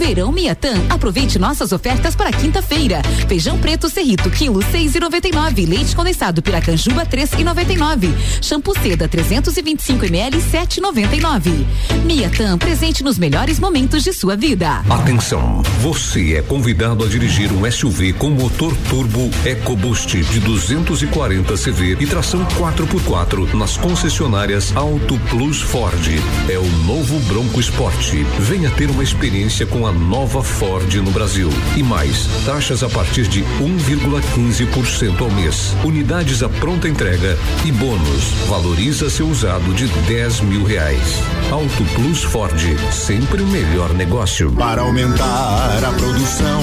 [0.00, 3.02] Verão Miatã, aproveite nossas ofertas para quinta-feira.
[3.28, 5.66] Feijão preto Cerrito, quilo seis e noventa e nove.
[5.66, 8.10] Leite condensado Piracanjuba, três e noventa e nove.
[8.40, 11.66] Shampoo Seda, 325 ml, sete e noventa e nove.
[12.06, 14.82] Miatã, presente nos melhores momentos de sua vida.
[14.88, 21.98] Atenção, você é convidado a dirigir um SUV com motor turbo EcoBoost de 240 CV
[22.00, 26.08] e tração 4x4 nas concessionárias Auto Plus Ford.
[26.48, 28.14] É o novo Bronco Sport.
[28.38, 31.48] Venha ter uma experiência com a nova Ford no Brasil.
[31.76, 35.74] E mais, taxas a partir de 1,15% ao mês.
[35.84, 38.32] Unidades à pronta entrega e bônus.
[38.48, 41.22] Valoriza seu usado de 10 mil reais.
[41.50, 42.60] Auto Plus Ford,
[42.92, 44.52] sempre o melhor negócio.
[44.52, 46.60] Para aumentar a produção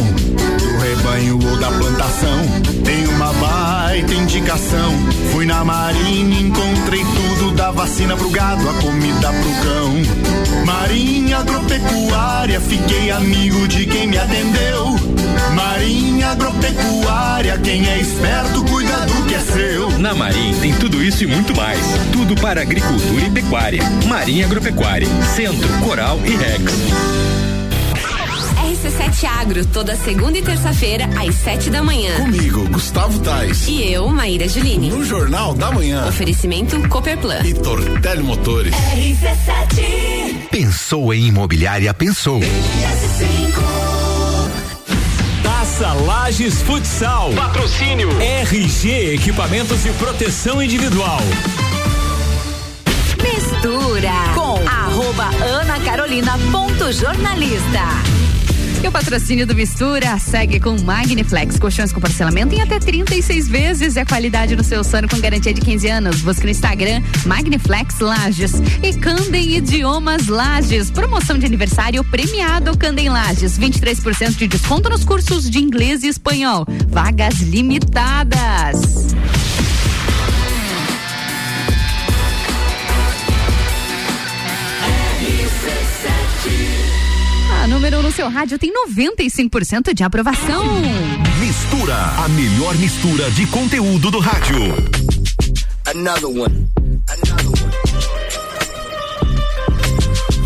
[0.58, 2.42] do rebanho ou da plantação,
[2.84, 4.94] tem uma baita indicação.
[5.32, 10.66] Fui na Marinha, encontrei tudo da vacina pro gado, a comida pro cão.
[10.66, 14.96] Marinha Agropecuária, fiquei amigo de quem me atendeu.
[15.56, 19.98] Marinha Agropecuária, quem é esperto cuida do que é seu.
[19.98, 21.80] Na Marim tem tudo isso e muito mais.
[22.14, 23.82] Tudo para agricultura e pecuária.
[24.08, 27.47] Marinha Agropecuária, Centro, Coral e Rex.
[28.68, 32.18] RC7 Agro, toda segunda e terça-feira, às sete da manhã.
[32.18, 33.66] Comigo, Gustavo Tais.
[33.66, 34.90] E eu, Maíra Juline.
[34.90, 36.06] No Jornal da Manhã.
[36.06, 37.40] Oferecimento Cooperplan.
[37.46, 38.76] E Tortelli Motores.
[38.76, 40.50] RC7.
[40.52, 42.42] Pensou em imobiliária, pensou.
[45.42, 47.32] Taça Lages Futsal.
[47.32, 51.22] Patrocínio RG Equipamentos de Proteção Individual.
[53.24, 58.27] Mistura com arroba Ana Carolina ponto jornalista.
[58.84, 63.98] E o patrocínio do Mistura segue com Magniflex, colchões com parcelamento em até 36 vezes.
[63.98, 66.22] É qualidade no seu sono com garantia de 15 anos.
[66.22, 70.92] Busque no Instagram Magniflex Lages e Candem Idiomas Lages.
[70.92, 73.58] Promoção de aniversário premiado Candem Lages.
[73.58, 76.66] 23% de desconto nos cursos de inglês e espanhol.
[76.88, 79.17] Vagas limitadas.
[87.78, 90.64] Número um no seu rádio tem 95% de aprovação.
[91.40, 94.58] Mistura, a melhor mistura de conteúdo do rádio.
[95.86, 96.68] Another one.
[97.08, 97.72] Another one.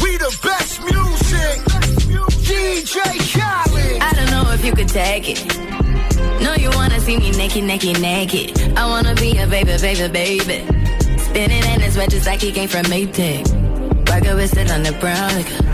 [0.02, 1.62] We the best music.
[2.44, 3.00] DJ
[3.32, 4.02] Khaled.
[4.02, 5.58] I don't know if you could take it.
[6.42, 8.62] No, you wanna see me naked, naked, naked.
[8.76, 10.66] I wanna be a baby, baby, baby.
[11.18, 13.48] Spinning in his red just like he came from Maytag.
[14.10, 15.34] Rocket with it on the brown.
[15.34, 15.71] Like,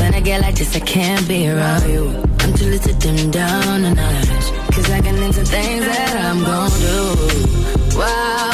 [0.00, 2.08] when I get like this, I can't be around you.
[2.40, 4.74] I'm too little to dim down a notch.
[4.74, 7.98] Cause I can into things that I'm gon' do.
[7.98, 8.53] Wow.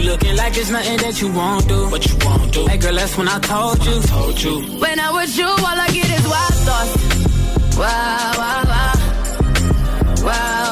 [0.00, 1.90] You looking like it's nothing that you won't do.
[1.90, 2.66] What you won't do.
[2.66, 3.98] Hey girl, that's when I told you.
[3.98, 4.60] I told you.
[4.78, 7.76] When I'm with you, all I get is wild thoughts.
[7.76, 8.94] Wow, wow, wow.
[10.20, 10.69] Wow, wow, wow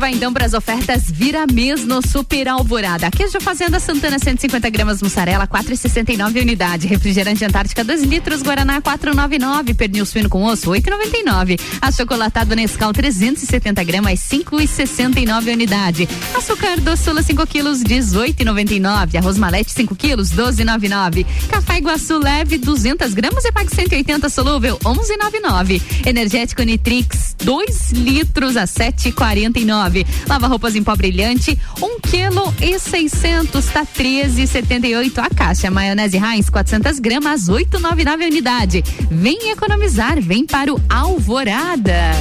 [0.00, 3.10] vai então para as ofertas Vira Mês no Super Alvorada.
[3.10, 6.86] Queijo Fazenda Santana 150 gramas mussarela 4,69 unidade.
[6.86, 9.74] Refrigerante Antártica 2 litros Guaraná 4,99.
[9.74, 11.60] Pernil suíno com osso 8,99.
[11.82, 16.08] Achocolatado Nescau 370 gramas 5,69 unidade.
[16.34, 19.16] Açúcar doçula 5 quilos 18,99.
[19.16, 21.26] Arroz malete 5 quilos 12,99.
[21.50, 25.82] Café Iguaçu leve 200 gramas e pague 180 solúvel 11,99.
[26.06, 29.89] Energético Nitrix 2 litros a 7,49.
[30.28, 35.70] Lava roupas em pó brilhante, 1 um quilo e 600, tá 13,78 a caixa.
[35.70, 38.84] Maionese Heinz 400 gramas, 8,99 unidade.
[39.10, 42.12] Vem economizar, vem para o Alvorada.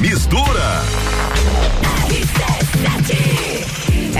[0.00, 0.82] Mistura.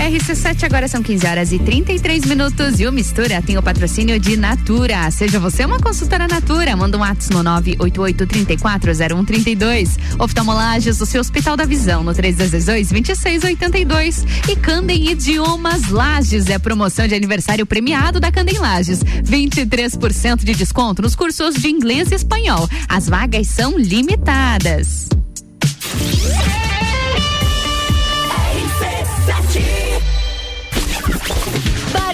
[0.03, 4.35] RC7 agora são 15 horas e 33 minutos e o Mistura tem o patrocínio de
[4.35, 5.09] Natura.
[5.11, 9.97] Seja você uma consultora Natura, manda um WhatsApp no 988340132.
[10.19, 17.15] Oftalmolages, o seu Hospital da Visão no 322-2682 e Candem Idiomas Lages é promoção de
[17.15, 18.99] aniversário premiado da Candem Lages.
[18.99, 22.69] 23% de desconto nos cursos de inglês e espanhol.
[22.89, 25.07] As vagas são limitadas.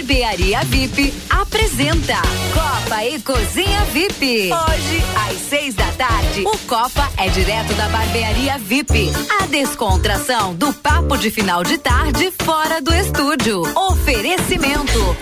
[0.09, 2.15] Barbearia VIP apresenta
[2.51, 4.49] Copa e Cozinha VIP.
[4.51, 9.11] Hoje, às seis da tarde, o Copa é direto da Barbearia VIP.
[9.39, 13.61] A descontração do papo de final de tarde fora do estúdio.
[13.77, 15.15] Oferecimento.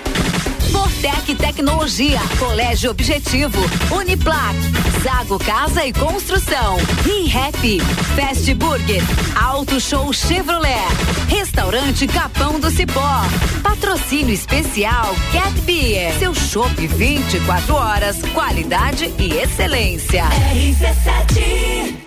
[0.72, 3.60] Fortec Tecnologia, Colégio Objetivo,
[3.92, 4.56] Uniplac,
[5.04, 7.80] Zago Casa e Construção, ReHap,
[8.16, 9.02] Fast Burger,
[9.42, 10.88] Auto Show Chevrolet,
[11.28, 13.22] Restaurante Capão do Cipó,
[13.62, 20.24] Patrocínio Especial Cat Beer, seu chopp 24 horas, qualidade e excelência.
[20.54, 22.07] RC7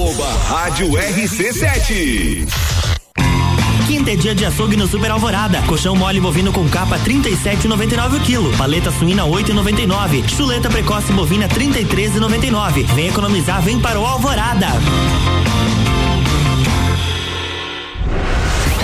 [0.01, 2.47] Arroba Rádio RC7.
[3.85, 5.61] Quinta é dia de açougue no Super Alvorada.
[5.67, 8.57] Colchão mole bovino com capa 37,99 o quilo.
[8.57, 10.27] Paleta suína 8,99.
[10.27, 12.83] Chuleta precoce bovina 33,99.
[12.95, 14.69] Vem economizar, vem para o Alvorada.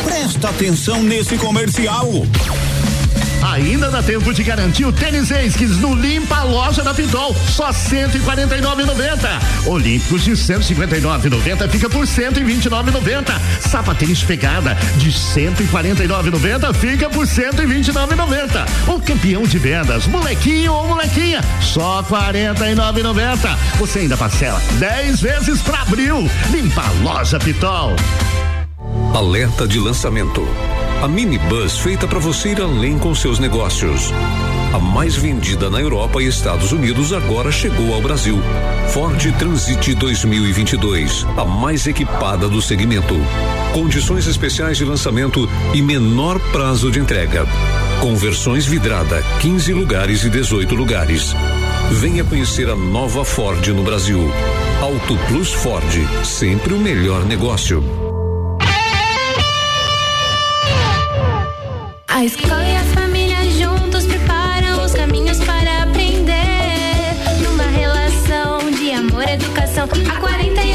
[0.05, 2.07] Presta atenção nesse comercial.
[3.43, 9.67] Ainda dá tempo de garantir o tênis Esquis no Limpa Loja da Pitol, só 149,90.
[9.67, 13.39] Olímpicos de 159,90 fica por 129,90.
[13.61, 18.65] Sapatênis pegada de 149,90 fica por 129,90.
[18.87, 23.57] O campeão de vendas, molequinho ou molequinha, só 49,90.
[23.77, 26.29] Você ainda parcela 10 vezes para abril.
[26.51, 27.95] Limpa Loja Pitol.
[29.13, 30.47] Alerta de lançamento.
[31.01, 34.11] A minibus feita para você ir além com seus negócios.
[34.73, 38.39] A mais vendida na Europa e Estados Unidos agora chegou ao Brasil.
[38.91, 43.13] Ford Transit 2022, a mais equipada do segmento.
[43.73, 47.45] Condições especiais de lançamento e menor prazo de entrega.
[48.01, 51.35] Conversões vidrada, 15 lugares e 18 lugares.
[51.91, 54.31] Venha conhecer a nova Ford no Brasil.
[54.81, 55.85] Auto Plus Ford,
[56.23, 58.06] sempre o melhor negócio.
[62.17, 67.13] A escola e a família juntos preparam os caminhos para aprender.
[67.43, 69.87] Numa relação de amor educação.
[70.09, 70.66] Há 48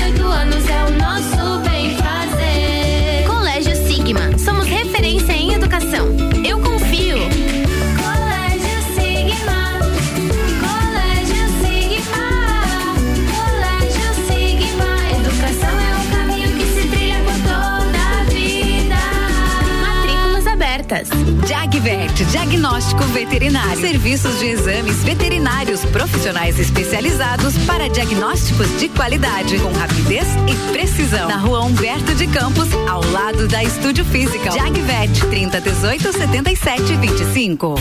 [22.33, 23.79] diagnóstico veterinário.
[23.79, 31.29] Serviços de exames veterinários profissionais especializados para diagnósticos de qualidade, com rapidez e precisão.
[31.29, 34.51] Na rua Humberto de Campos, ao lado da Estúdio Física.
[34.51, 37.75] Jagvet, 30 18 77 25.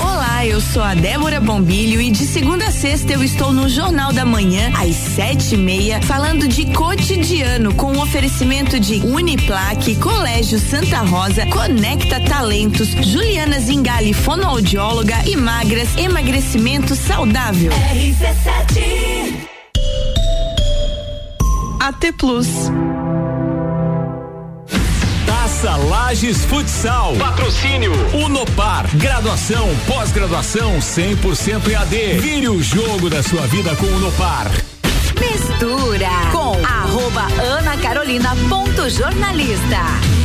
[0.00, 4.12] Olá, eu sou a Débora Bombilho e de segunda a sexta eu estou no Jornal
[4.12, 10.58] da Manhã, às sete e meia, falando de cotidiano, com o oferecimento de Uniplaque, Colégio
[10.58, 17.70] Santa Rosa, Conecta Talentos, Juliana Zingali, fonoaudióloga e magras, emagrecimento saudável.
[17.70, 19.46] RC7
[21.78, 22.48] AT Plus.
[25.26, 27.14] Taça Lages Futsal.
[27.16, 27.92] Patrocínio
[28.24, 28.86] Unopar.
[28.96, 32.20] Graduação, pós-graduação 100% EAD.
[32.20, 34.50] Vire o jogo da sua vida com o Unopar.
[35.20, 40.17] Mistura com arroba Ana Carolina ponto jornalista.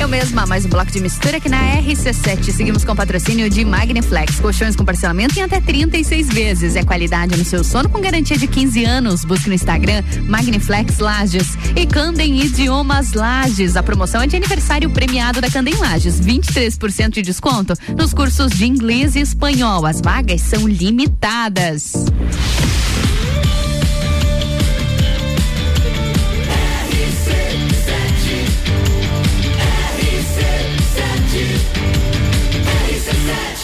[0.00, 2.50] Eu mesma, mais um bloco de mistura aqui na RC7.
[2.52, 4.40] Seguimos com patrocínio de Magniflex.
[4.40, 6.74] Colchões com parcelamento em até 36 vezes.
[6.74, 9.26] É qualidade no seu sono com garantia de 15 anos.
[9.26, 11.48] Busque no Instagram Magniflex Lages.
[11.76, 13.76] E Candem Idiomas Lages.
[13.76, 16.18] A promoção é de aniversário premiado da Candem Lages.
[16.18, 19.84] 23% de desconto nos cursos de inglês e espanhol.
[19.84, 21.92] As vagas são limitadas.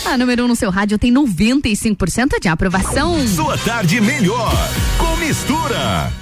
[0.07, 3.27] A número 1 um no seu rádio tem 95% de aprovação.
[3.27, 4.53] Sua tarde melhor
[4.99, 6.13] com mistura.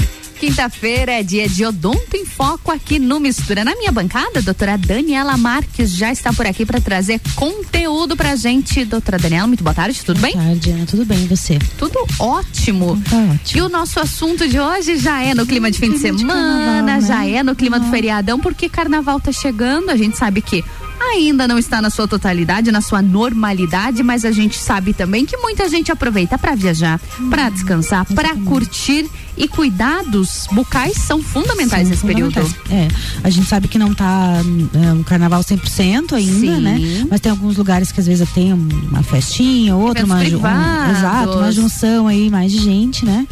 [0.40, 3.64] Quinta-feira é dia de Odonto em Foco aqui no Mistura.
[3.64, 8.34] Na minha bancada, a doutora Daniela Marques já está por aqui para trazer conteúdo pra
[8.36, 8.84] gente.
[8.84, 10.34] Doutora Daniela, muito boa tarde, tudo boa bem?
[10.34, 11.58] Boa tarde, Ana, tudo bem e você?
[11.78, 13.00] Tudo ótimo.
[13.08, 13.40] Tá ótimo.
[13.54, 16.20] E o nosso assunto de hoje já é no clima de fim de clima de
[16.20, 17.00] semana, carnaval, né?
[17.00, 20.64] já é no clima do feriadão, porque carnaval tá chegando, a gente sabe que
[21.12, 25.36] ainda não está na sua totalidade, na sua normalidade, mas a gente sabe também que
[25.36, 27.00] muita gente aproveita para viajar,
[27.30, 32.52] para descansar, para curtir e cuidados bucais são fundamentais Sim, nesse fundamentais.
[32.52, 32.72] período.
[32.72, 32.88] É,
[33.22, 34.40] a gente sabe que não tá
[34.74, 36.60] é, um carnaval 100% ainda, Sim.
[36.60, 37.06] né?
[37.10, 41.38] Mas tem alguns lugares que às vezes tem uma festinha, outra, Eventos uma, um, exato,
[41.38, 43.26] uma junção aí mais de gente, né?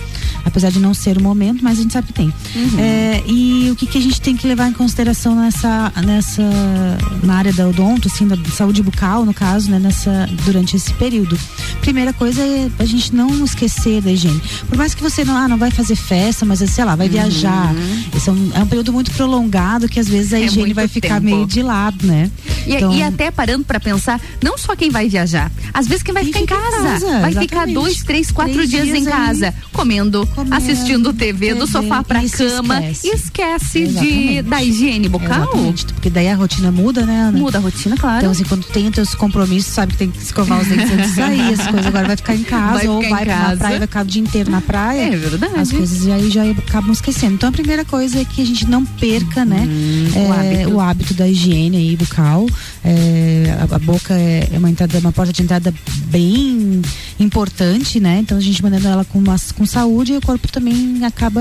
[0.45, 2.35] Apesar de não ser o momento, mas a gente sabe que tem.
[2.55, 2.79] Uhum.
[2.79, 6.43] É, e o que, que a gente tem que levar em consideração nessa, nessa
[7.23, 9.79] na área da odonto, assim, da saúde bucal, no caso, né?
[9.79, 11.39] Nessa, durante esse período.
[11.81, 14.41] Primeira coisa é a gente não esquecer da higiene.
[14.69, 17.13] Por mais que você não, ah, não vai fazer festa, mas sei lá, vai Uhum.
[17.13, 17.75] viajar.
[18.17, 20.89] Esse é um, é um período muito prolongado que às vezes a É higiene vai
[20.89, 21.25] ficar tempo.
[21.25, 22.31] meio de lado, né?
[22.67, 26.15] E, Então- e até parando pra pensar, não só quem vai viajar, às vezes quem
[26.15, 27.75] vai ficar em casa, casa, vai ficar exatamente.
[27.75, 31.73] dois, três, quatro Três dias, dias em ali, casa, comendo, comendo, assistindo TV, do TV,
[31.73, 33.07] sofá pra isso cama esquece.
[33.07, 35.43] e esquece de, da higiene bucal.
[35.43, 37.39] Exatamente, porque daí a rotina muda, né, Ana?
[37.39, 38.19] Muda a rotina, claro.
[38.19, 41.09] Então, assim, quando tem os teus compromissos, sabe que tem que escovar os dentes antes
[41.11, 43.79] de sair, essas coisas agora vai ficar em casa, Vai ou ficar vai pra praia,
[43.79, 45.03] vai ficar o dia inteiro na praia.
[45.13, 45.53] É verdade.
[45.83, 47.35] Coisas aí já acabam esquecendo.
[47.35, 49.67] Então, a primeira coisa é que a gente não perca, né,
[50.15, 50.71] o é, hábito.
[50.71, 52.47] o hábito da higiene aí bucal.
[52.85, 55.73] É, a, a boca é é uma entrada, uma porta de entrada
[56.07, 56.83] bem
[57.19, 58.19] importante, né?
[58.21, 61.41] Então a gente mandando ela com, uma, com saúde e o corpo também acaba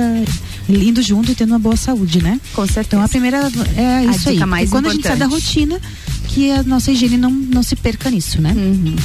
[0.70, 2.40] indo junto e tendo uma boa saúde, né?
[2.54, 2.88] Com certeza.
[2.88, 3.38] Então a primeira
[3.76, 4.40] é A isso aí.
[4.46, 5.46] mais e quando a gente sai da importante.
[5.46, 5.82] rotina,
[6.28, 8.54] que a nossa higiene não, não se perca nisso, né?
[8.56, 8.96] Uhum.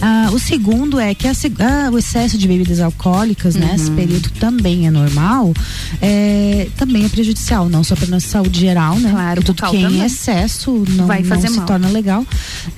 [0.00, 3.68] Ah, o segundo é que a ah, o excesso de bebidas alcoólicas, né?
[3.68, 3.74] Uhum.
[3.74, 5.52] Esse período também é normal,
[6.00, 9.10] é, também é prejudicial, não só para nossa saúde geral, né?
[9.10, 11.66] Claro, tudo que é em excesso não, Vai fazer não se mal.
[11.66, 12.24] torna legal.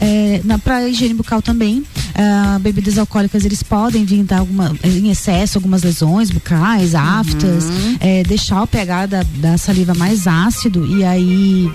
[0.00, 5.10] É, na pra higiene bucal também, ah, bebidas alcoólicas eles podem vir dar alguma, em
[5.10, 7.96] excesso algumas lesões bucais, aftas, Uhum.
[8.00, 11.70] é, deixar o pH da, da saliva mais ácido e aí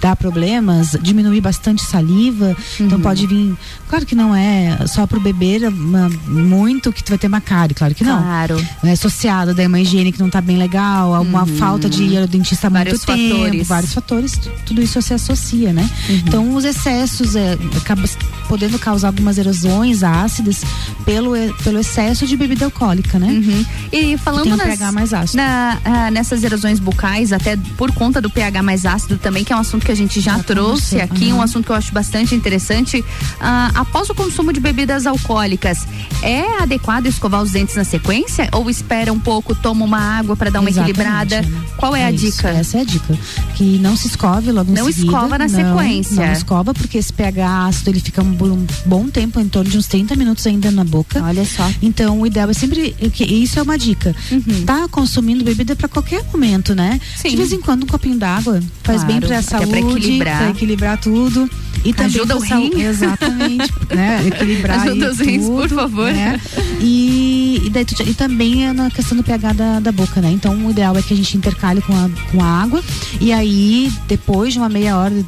[0.00, 3.02] dá problemas, diminuir bastante saliva, então Uhum.
[3.02, 3.54] pode vir,
[3.88, 4.51] claro que não é
[4.86, 8.20] só pro beber uma- muito que tu vai ter uma cárie, claro que não.
[8.22, 8.66] Claro.
[8.84, 12.18] É associado daí uma higiene que não tá bem legal, a uma falta de ir
[12.18, 13.68] ao dentista há muito Vários tempo, fatores.
[13.68, 15.88] vários fatores, tu- tudo isso se associa, né?
[16.08, 16.14] Uhum.
[16.16, 18.16] Então os excessos é, acaba s-
[18.48, 20.62] podendo causar algumas erosões ácidas
[21.04, 23.28] pelo, pelo excesso de bebida alcoólica, né?
[23.28, 23.64] Uhum.
[23.92, 25.36] E falando nas, pH mais ácido.
[25.42, 29.56] na- ah, nessas erosões bucais, até por conta do pH mais ácido também, que é
[29.56, 31.38] um assunto que a gente já, trouxe conversou, aqui, uhum.
[31.38, 33.04] um assunto que eu acho bastante interessante.
[33.40, 35.86] Ah, após o consumo de bebidas alcoólicas,
[36.22, 38.48] é adequado escovar os dentes na sequência?
[38.52, 41.42] Ou espera um pouco, toma uma água para dar uma Exatamente, equilibrada?
[41.42, 41.62] né?
[41.76, 42.48] Qual é, a isso, dica?
[42.48, 43.18] Essa é a dica.
[43.56, 45.06] Que não se escove logo em Não seguida.
[45.06, 46.26] escova na não, sequência.
[46.26, 49.76] Não escova, porque esse pH ácido ele fica um, um bom tempo, em torno de
[49.76, 51.22] uns 30 minutos ainda na boca.
[51.22, 51.68] Olha só.
[51.82, 52.92] Então o ideal é sempre.
[53.12, 54.14] que Isso é uma dica.
[54.30, 54.64] Uhum.
[54.64, 57.00] Tá consumindo bebida para qualquer momento, né?
[57.16, 57.30] Sim.
[57.30, 60.38] De vez em quando um copinho d'água faz bem Claro, pra até saúde, pra equilibrar.
[60.38, 61.50] pra equilibrar tudo.
[61.84, 62.80] E também Ajuda pra o rim.
[62.80, 63.72] Exatamente.
[63.94, 64.20] né?
[64.32, 66.12] Equilibrar Ajuda os rins, por favor.
[66.12, 66.40] né?
[66.80, 70.30] E, e, daí tu- e também é na questão do pH da, da boca, né?
[70.30, 72.82] Então o ideal é que a gente intercale com a, com a água
[73.20, 75.24] e aí depois de uma meia hora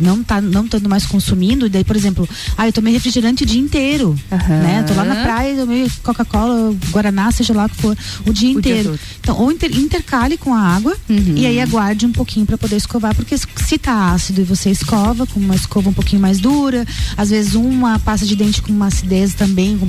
[0.00, 3.46] não tá não estando mais consumindo, e daí, por exemplo, ah, eu tomei refrigerante o
[3.46, 4.84] dia inteiro, né?
[4.86, 7.96] Tô lá na praia, tomei Coca-Cola, Guaraná, seja lá o que for,
[8.26, 8.90] o dia O dia inteiro.
[8.90, 9.00] todo.
[9.20, 13.14] então, ou inter- intercale com a água e aí aguarde um pouquinho para poder escovar,
[13.14, 17.30] porque se tá ácido e você escova com uma escova um pouquinho mais dura, às
[17.30, 19.86] vezes uma pasta de dente com uma acidez também, com,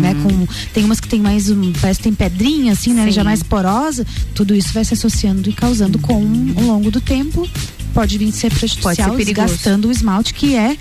[0.00, 3.12] né, com tem umas que tem mais um, parece que tem pedrinha assim, né, Sim.
[3.12, 6.14] já mais porosa, tudo isso vai se associando e causando com
[6.56, 7.48] ao longo do tempo
[7.92, 10.76] pode vir ser prejudicial, Pode ser desgastando o esmalte que é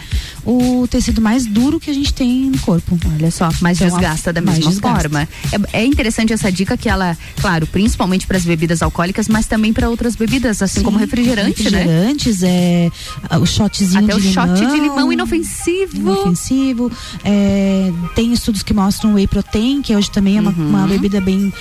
[0.46, 2.98] o tecido mais duro que a gente tem no corpo.
[3.16, 5.28] Olha só, mas Então, desgasta da mesma forma.
[5.74, 9.72] É, é interessante essa dica que ela, claro, principalmente para as bebidas alcoólicas, mas também
[9.74, 11.80] para outras bebidas, assim Sim, como refrigerante, né?
[11.80, 12.90] refrigerantes, é,
[13.30, 15.96] ah, o shotzinho Até de o shot limão, de limão inofensivo.
[15.98, 16.92] inofensivo.
[17.24, 21.54] É, tem estudos que mostram whey protein, que hoje também é uma, uma bebida bem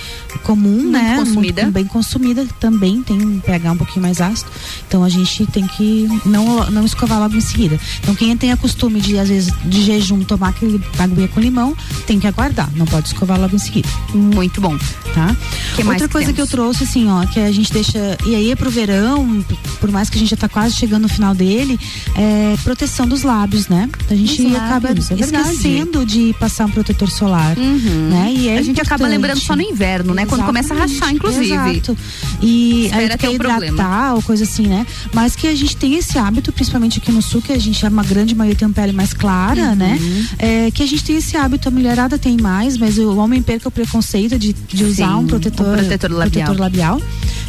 [0.43, 0.81] comum, Uhum.
[0.83, 1.15] Muito né?
[1.17, 1.65] consumida.
[1.71, 4.49] bem consumida, também tem um pH um pouquinho mais ácido.
[4.87, 7.79] Então a gente tem que não, não escovar logo em seguida.
[8.01, 11.75] Então quem tem a costume de, às vezes, de jejum, tomar aquele aguinha com limão,
[12.07, 12.69] tem que aguardar.
[12.75, 13.87] Não pode escovar logo em seguida.
[14.13, 14.77] Muito bom.
[15.13, 15.35] Tá?
[15.75, 16.49] Que Outra que coisa que eu temos?
[16.51, 18.17] trouxe, assim, ó, que a gente deixa.
[18.25, 19.43] E aí é pro verão,
[19.81, 21.77] por mais que a gente já tá quase chegando no final dele,
[22.15, 23.89] é proteção dos lábios, né?
[24.09, 27.57] A gente Dos acaba lábios, é esquecendo de passar um protetor solar.
[27.57, 28.09] Uhum.
[28.09, 28.33] Né?
[28.37, 29.11] E é a gente acaba importante.
[29.11, 30.25] lembrando só no inverno, né?
[30.25, 31.51] Quando começa a rachar, inclusive.
[31.53, 31.97] Exato.
[32.41, 33.65] E Espera aí quer um problema.
[33.73, 34.87] hidratar ou coisa assim, né?
[35.13, 37.89] Mas que a gente tem esse hábito, principalmente aqui no sul, que a gente é
[37.89, 39.75] uma grande maioria tem uma pele mais clara, Uhum.
[39.75, 39.99] né?
[40.37, 43.67] É, que a gente tem esse hábito, a mulherada tem mais, mas o homem perca
[43.67, 46.45] o preconceito de, de usar Sim, um protetor, um protetor labial.
[46.45, 47.01] protetor labial.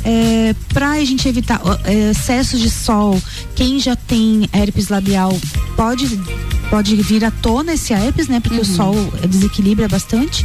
[0.04, 3.20] É, pra a gente evitar é, excessos de sol,
[3.54, 5.38] quem já tem herpes labial
[5.76, 6.20] pode
[6.70, 8.40] pode vir à tona esse herpes, né?
[8.40, 8.94] Porque o sol
[9.28, 10.42] desequilibra bastante.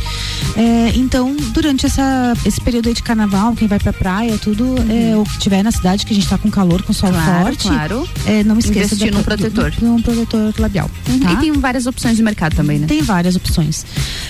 [0.57, 5.15] É, então, durante essa, esse período aí de carnaval, quem vai pra praia, tudo, é,
[5.15, 7.67] ou que tiver na cidade, que a gente tá com calor, com sol Claro, forte,
[7.69, 8.09] claro.
[8.25, 9.71] é, não esqueça num do- protetor.
[9.71, 10.91] do- um protetor labial.
[11.07, 11.19] Uhum.
[11.21, 11.31] tá?
[11.31, 12.87] E tem várias opções de mercado também, né?
[12.87, 13.85] Tem várias opções.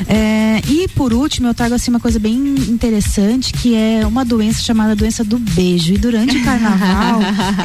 [0.08, 2.36] É, e por último, eu trago assim uma coisa bem
[2.70, 5.94] interessante, que é uma doença chamada doença do beijo.
[5.94, 7.20] E durante o carnaval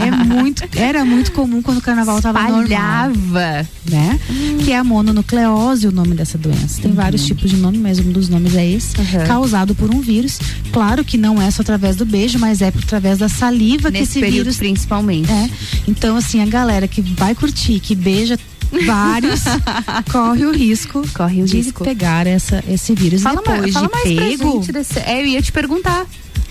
[0.07, 3.11] é muito, era muito comum quando o carnaval estava normal,
[3.91, 4.19] né?
[4.65, 6.81] Que é a mononucleose, o nome dessa doença.
[6.83, 9.27] Tem vários tipos de nome, mas um dos nomes é esse, Uhum.
[9.27, 10.39] causado por um vírus.
[10.73, 13.99] Claro que não é só através do beijo, mas é por através da saliva que
[13.99, 15.31] Nesse esse período, vírus principalmente.
[15.31, 15.49] é.
[15.89, 18.39] Então, assim, a galera que vai curtir, que beija
[18.87, 19.43] vários,
[20.11, 21.85] corre o risco, Corre o de risco.
[21.85, 23.23] pegar essa, esse vírus.
[23.23, 24.09] Fala, Depois mais, fala de mais
[24.39, 24.99] pego, desse.
[25.01, 26.07] É, eu ia te perguntar.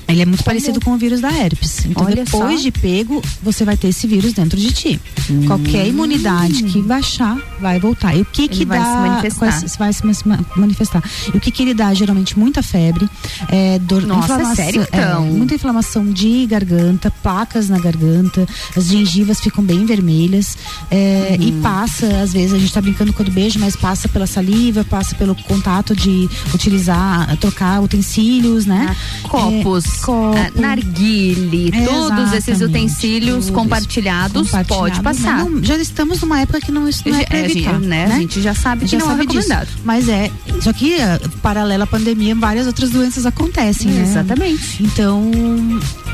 [0.07, 1.86] Ele é muito parecido com o vírus da herpes.
[1.86, 2.64] Então, Olha depois só.
[2.65, 4.99] de pego, você vai ter esse vírus dentro de ti.
[5.48, 8.15] Qualquer imunidade que baixar, vai voltar.
[8.15, 8.86] E o que Ele que vai dá?
[8.86, 9.64] se manifestar.
[9.80, 11.03] vai se ma- manifestar.
[11.34, 11.94] E o que que ele dá?
[11.94, 13.07] Geralmente muita febre,
[13.49, 15.26] é, dor, Nossa, inflamação, sério, é, então?
[15.26, 20.57] muita inflamação de garganta, placas na garganta, as gengivas ficam bem vermelhas
[20.90, 21.61] é, e Uhum.
[21.61, 24.84] passa, às vezes a gente tá brincando com o do beijo, mas passa pela saliva,
[24.84, 28.95] passa pelo contato de utilizar, trocar utensílios, né?
[29.23, 30.38] Copos, É, copo.
[30.38, 34.52] ah, narguile, É, todos esses utensílios tudo compartilhados, isso.
[34.52, 35.45] pode Compartilhado, passar.
[35.45, 38.07] Não, já estamos numa época que não, isso não é Já- é, evitar, gente, né?
[38.07, 38.15] né?
[38.15, 39.38] A gente já sabe que não é sabe disso.
[39.49, 39.68] recomendado.
[39.84, 44.02] Mas é, só que ah, paralela à pandemia, várias outras doenças acontecem, né?
[44.03, 44.84] Exatamente.
[44.84, 45.32] Então,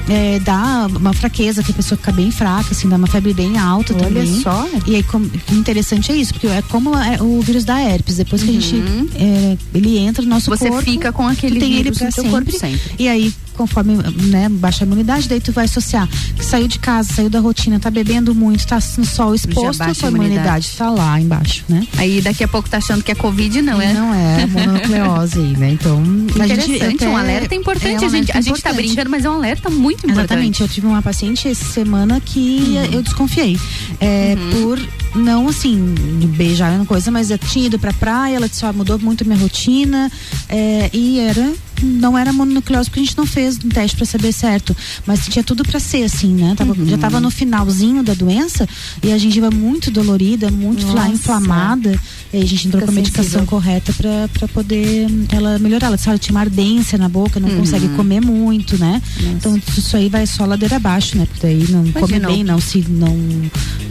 [0.09, 3.57] é, dá uma fraqueza, que a pessoa fica bem fraca, assim, dá uma febre bem
[3.57, 4.41] alta Olha também.
[4.41, 4.67] só.
[4.85, 8.17] E aí, como, o interessante é isso, porque é como é o vírus da herpes,
[8.17, 9.07] depois que a gente, Uhum.
[9.15, 10.83] é, ele entra no nosso Você corpo.
[10.83, 12.79] fica com aquele tem ele vírus pra sempre, corpo sempre.
[12.99, 13.95] E aí, conforme
[14.29, 17.79] né, baixa a imunidade, daí tu vai associar que saiu de casa, saiu da rotina,
[17.79, 20.35] tá bebendo muito, tá no sol exposto, a baixa tua a imunidade.
[20.39, 21.85] imunidade tá lá embaixo, né?
[21.97, 23.93] Aí daqui a pouco tá achando que é Covid, não é?
[23.93, 25.71] Não é, a mononucleose aí, né?
[25.71, 26.31] Então, gente
[26.71, 27.87] Interessante, até- um alerta importante.
[27.95, 28.75] é um a gente, alerta a gente tá importante.
[28.87, 30.19] brincando, mas é um alerta muito importante.
[30.19, 32.83] Exatamente, eu tive uma paciente essa semana que Uhum.
[32.93, 33.59] eu desconfiei.
[33.99, 34.79] É, Por
[35.15, 35.93] não assim,
[36.35, 39.37] beijar uma coisa, mas eu tinha ido pra praia, ela disse, ó, mudou muito minha
[39.39, 40.11] rotina,
[40.47, 41.53] é, e era
[41.85, 44.75] não era mononucleose porque a gente não fez um teste para saber certo,
[45.05, 46.53] mas tinha tudo para ser assim, né?
[46.57, 46.85] Tava, Uhum.
[46.87, 48.67] Já tava no finalzinho da doença
[49.03, 51.07] e a gengiva muito dolorida, muito Nossa.
[51.09, 51.99] inflamada.
[52.33, 55.87] E a gente entrou Fica com a medicação correta para poder ela melhorar.
[55.87, 57.57] Ela "Olha, tinha uma ardência na boca, não Uhum.
[57.59, 59.01] consegue comer muito, né?
[59.21, 61.25] Então isso aí vai só ladeira abaixo, né?
[61.25, 63.15] Porque daí não come Imagina, bem, não se não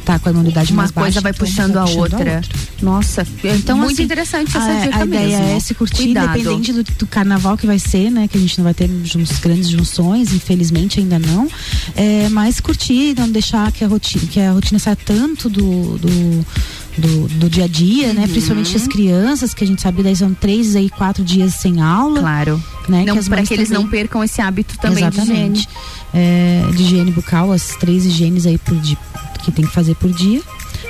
[0.04, 1.04] tá com a imunidade Uma mais baixa.
[1.06, 2.40] coisa vai então puxando, a, outra.
[2.82, 5.56] Nossa, Então, muito assim, interessante essa a, dica a ideia mesmo.
[5.56, 6.38] é se curtir, Cuidado.
[6.38, 8.26] independente do, do carnaval que vai ser, né?
[8.28, 8.88] Que a gente não vai ter
[9.40, 11.48] grandes junções, infelizmente ainda não.
[11.94, 15.98] É, mas curtir, não deixar que a rotina, que a rotina saia tanto do.
[15.98, 16.46] do
[16.98, 18.26] do, do dia a dia, né?
[18.26, 18.76] Principalmente Uhum.
[18.82, 22.20] as crianças, que a gente sabe daí são três aí quatro dias sem aula.
[22.20, 22.64] Claro.
[22.88, 23.04] Né?
[23.04, 25.30] Não, para que eles também- não percam esse hábito também de higiene.
[25.58, 25.68] Exatamente.
[26.14, 28.96] É, de higiene bucal, as três higienes aí por di-
[29.44, 30.40] que tem que fazer por dia.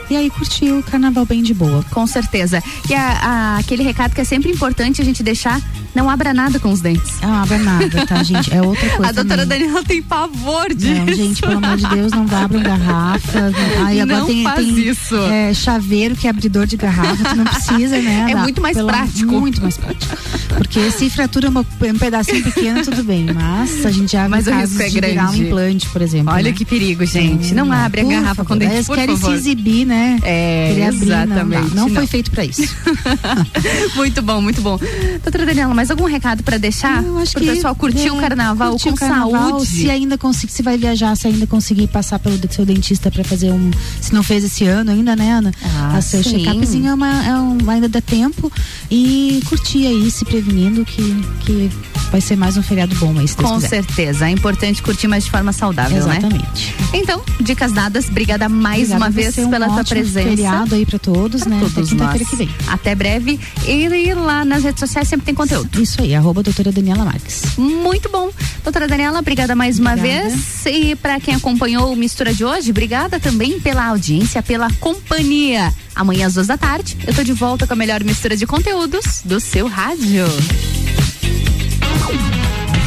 [0.08, 1.84] E aí curtir o carnaval bem de boa.
[1.90, 2.62] Com certeza.
[2.88, 5.60] E a- a- aquele recado que é sempre importante a gente deixar,
[5.94, 7.20] não abra nada com os dentes.
[7.20, 8.54] Não abra nada, tá, gente?
[8.54, 9.58] É outra coisa A doutora também.
[9.66, 10.94] Daniela tem pavor disso.
[11.06, 13.52] Não, gente, pelo amor de Deus, não abram garrafa.
[13.84, 15.16] Aí agora Não tem, faz tem, isso.
[15.16, 18.26] é, chaveiro que é abridor de garrafa, tu não precisa, né?
[18.30, 19.32] É Dá- muito mais pelo- prático.
[19.40, 20.16] Muito mais prático.
[20.56, 23.26] Porque se fratura uma- um pedacinho pequeno, tudo bem.
[23.34, 26.32] Mas a gente viu Mas o casos risco é um implante, por exemplo.
[26.32, 26.56] Olha né?
[26.56, 27.54] que perigo, gente.
[27.54, 28.58] Não abre a garrafa com favor.
[28.60, 29.30] dente, Eles por querem favor.
[29.34, 29.95] se exibir, né?
[30.22, 31.74] É, Querer abrir, não exatamente.
[31.74, 32.06] Não, foi não.
[32.06, 32.62] feito pra isso.
[33.96, 34.78] muito bom, muito bom.
[35.22, 37.02] Doutora Daniela, mais algum recado pra deixar?
[37.04, 39.66] Eu acho Pro que pessoal curtir é, o carnaval curtir com o carnaval, saúde.
[39.66, 43.50] Se ainda conseguir, se vai viajar, se ainda conseguir passar pelo seu dentista pra fazer
[43.52, 43.70] um.
[44.00, 45.52] Se não fez esse ano ainda, né, Ana?
[45.64, 48.50] Ah, a seu check-upzinho é uma, é um- ainda dá tempo.
[48.90, 51.02] E curtir aí, se prevenindo, que,
[51.40, 51.70] que
[52.10, 53.68] vai ser mais um feriado bom aí, se Deus Com quiser.
[53.68, 54.26] certeza.
[54.28, 56.18] É importante curtir, mas de forma saudável, né?
[56.18, 56.74] Exatamente.
[56.92, 58.08] Então, dicas dadas.
[58.08, 60.28] Obrigada mais Obrigada, uma vez ser um pela tua presença.
[60.28, 61.56] feriado aí pra todos, Pra né?
[61.62, 62.28] Até todos quinta-feira nós.
[62.30, 62.50] que vem.
[62.66, 63.40] Até breve.
[63.66, 65.80] E lá nas redes sociais sempre tem conteúdo.
[65.80, 67.42] Isso aí, arroba doutora Daniela Marques.
[67.56, 68.30] Muito bom.
[68.62, 70.28] Doutora Daniela, obrigada mais uma Obrigada.
[70.30, 70.66] vez.
[70.66, 75.72] E para quem acompanhou o Mistura de hoje, obrigada também pela audiência, pela companhia.
[75.94, 79.22] Amanhã às duas da tarde, eu tô de volta com a melhor mistura de conteúdos
[79.24, 80.24] do seu rádio.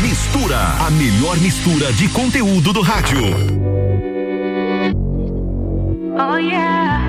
[0.01, 3.21] Mistura, a melhor mistura de conteúdo do rádio.
[6.21, 7.08] Oh yeah.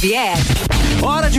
[0.00, 0.57] Xavier.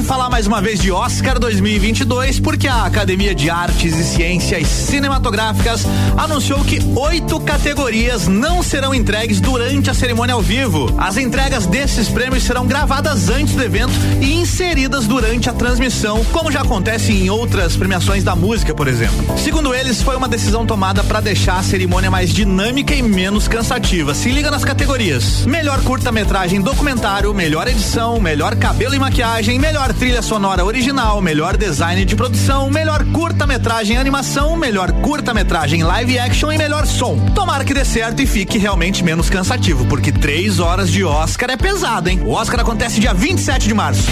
[0.09, 5.85] Falar mais uma vez de Oscar 2022, porque a Academia de Artes e Ciências Cinematográficas
[6.17, 10.91] anunciou que oito categorias não serão entregues durante a cerimônia ao vivo.
[10.97, 16.51] As entregas desses prêmios serão gravadas antes do evento e inseridas durante a transmissão, como
[16.51, 19.37] já acontece em outras premiações da música, por exemplo.
[19.37, 24.15] Segundo eles, foi uma decisão tomada para deixar a cerimônia mais dinâmica e menos cansativa.
[24.15, 30.21] Se liga nas categorias: melhor curta-metragem documentário, melhor edição, melhor cabelo e maquiagem melhor trilha
[30.21, 36.87] sonora original, melhor design de produção, melhor curta-metragem animação, melhor curta-metragem live action e melhor
[36.87, 37.19] som.
[37.35, 41.57] Tomara que dê certo e fique realmente menos cansativo, porque três horas de Oscar é
[41.57, 42.21] pesado, hein?
[42.23, 44.03] O Oscar acontece dia 27 de março.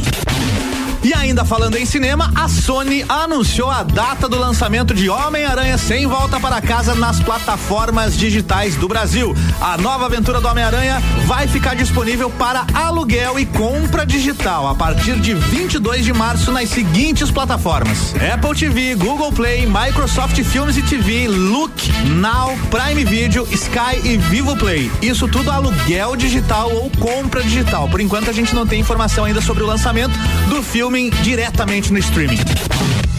[1.08, 6.06] E ainda falando em cinema, a Sony anunciou a data do lançamento de Homem-Aranha sem
[6.06, 9.34] volta para casa nas plataformas digitais do Brasil.
[9.62, 15.18] A nova aventura do Homem-Aranha vai ficar disponível para aluguel e compra digital a partir
[15.22, 21.30] de 22 de março nas seguintes plataformas: Apple TV, Google Play, Microsoft Filmes e TV,
[21.30, 24.92] Look, Now, Prime Video, Sky e Vivo Play.
[25.02, 27.88] Isso tudo aluguel digital ou compra digital.
[27.88, 30.20] Por enquanto a gente não tem informação ainda sobre o lançamento
[30.50, 32.40] do filme diretamente no streaming.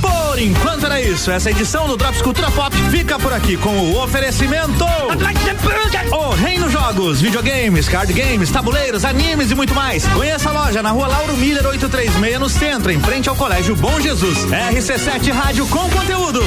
[0.01, 1.31] Por enquanto era isso.
[1.31, 4.85] Essa edição do Drops Cultura Pop fica por aqui com o oferecimento.
[6.13, 10.05] O Reino Jogos, videogames, card games, tabuleiros, animes e muito mais.
[10.09, 14.01] Conheça a loja na rua Lauro Miller 836 no centro, em frente ao Colégio Bom
[14.01, 14.39] Jesus.
[14.47, 16.41] RC7 Rádio com conteúdo.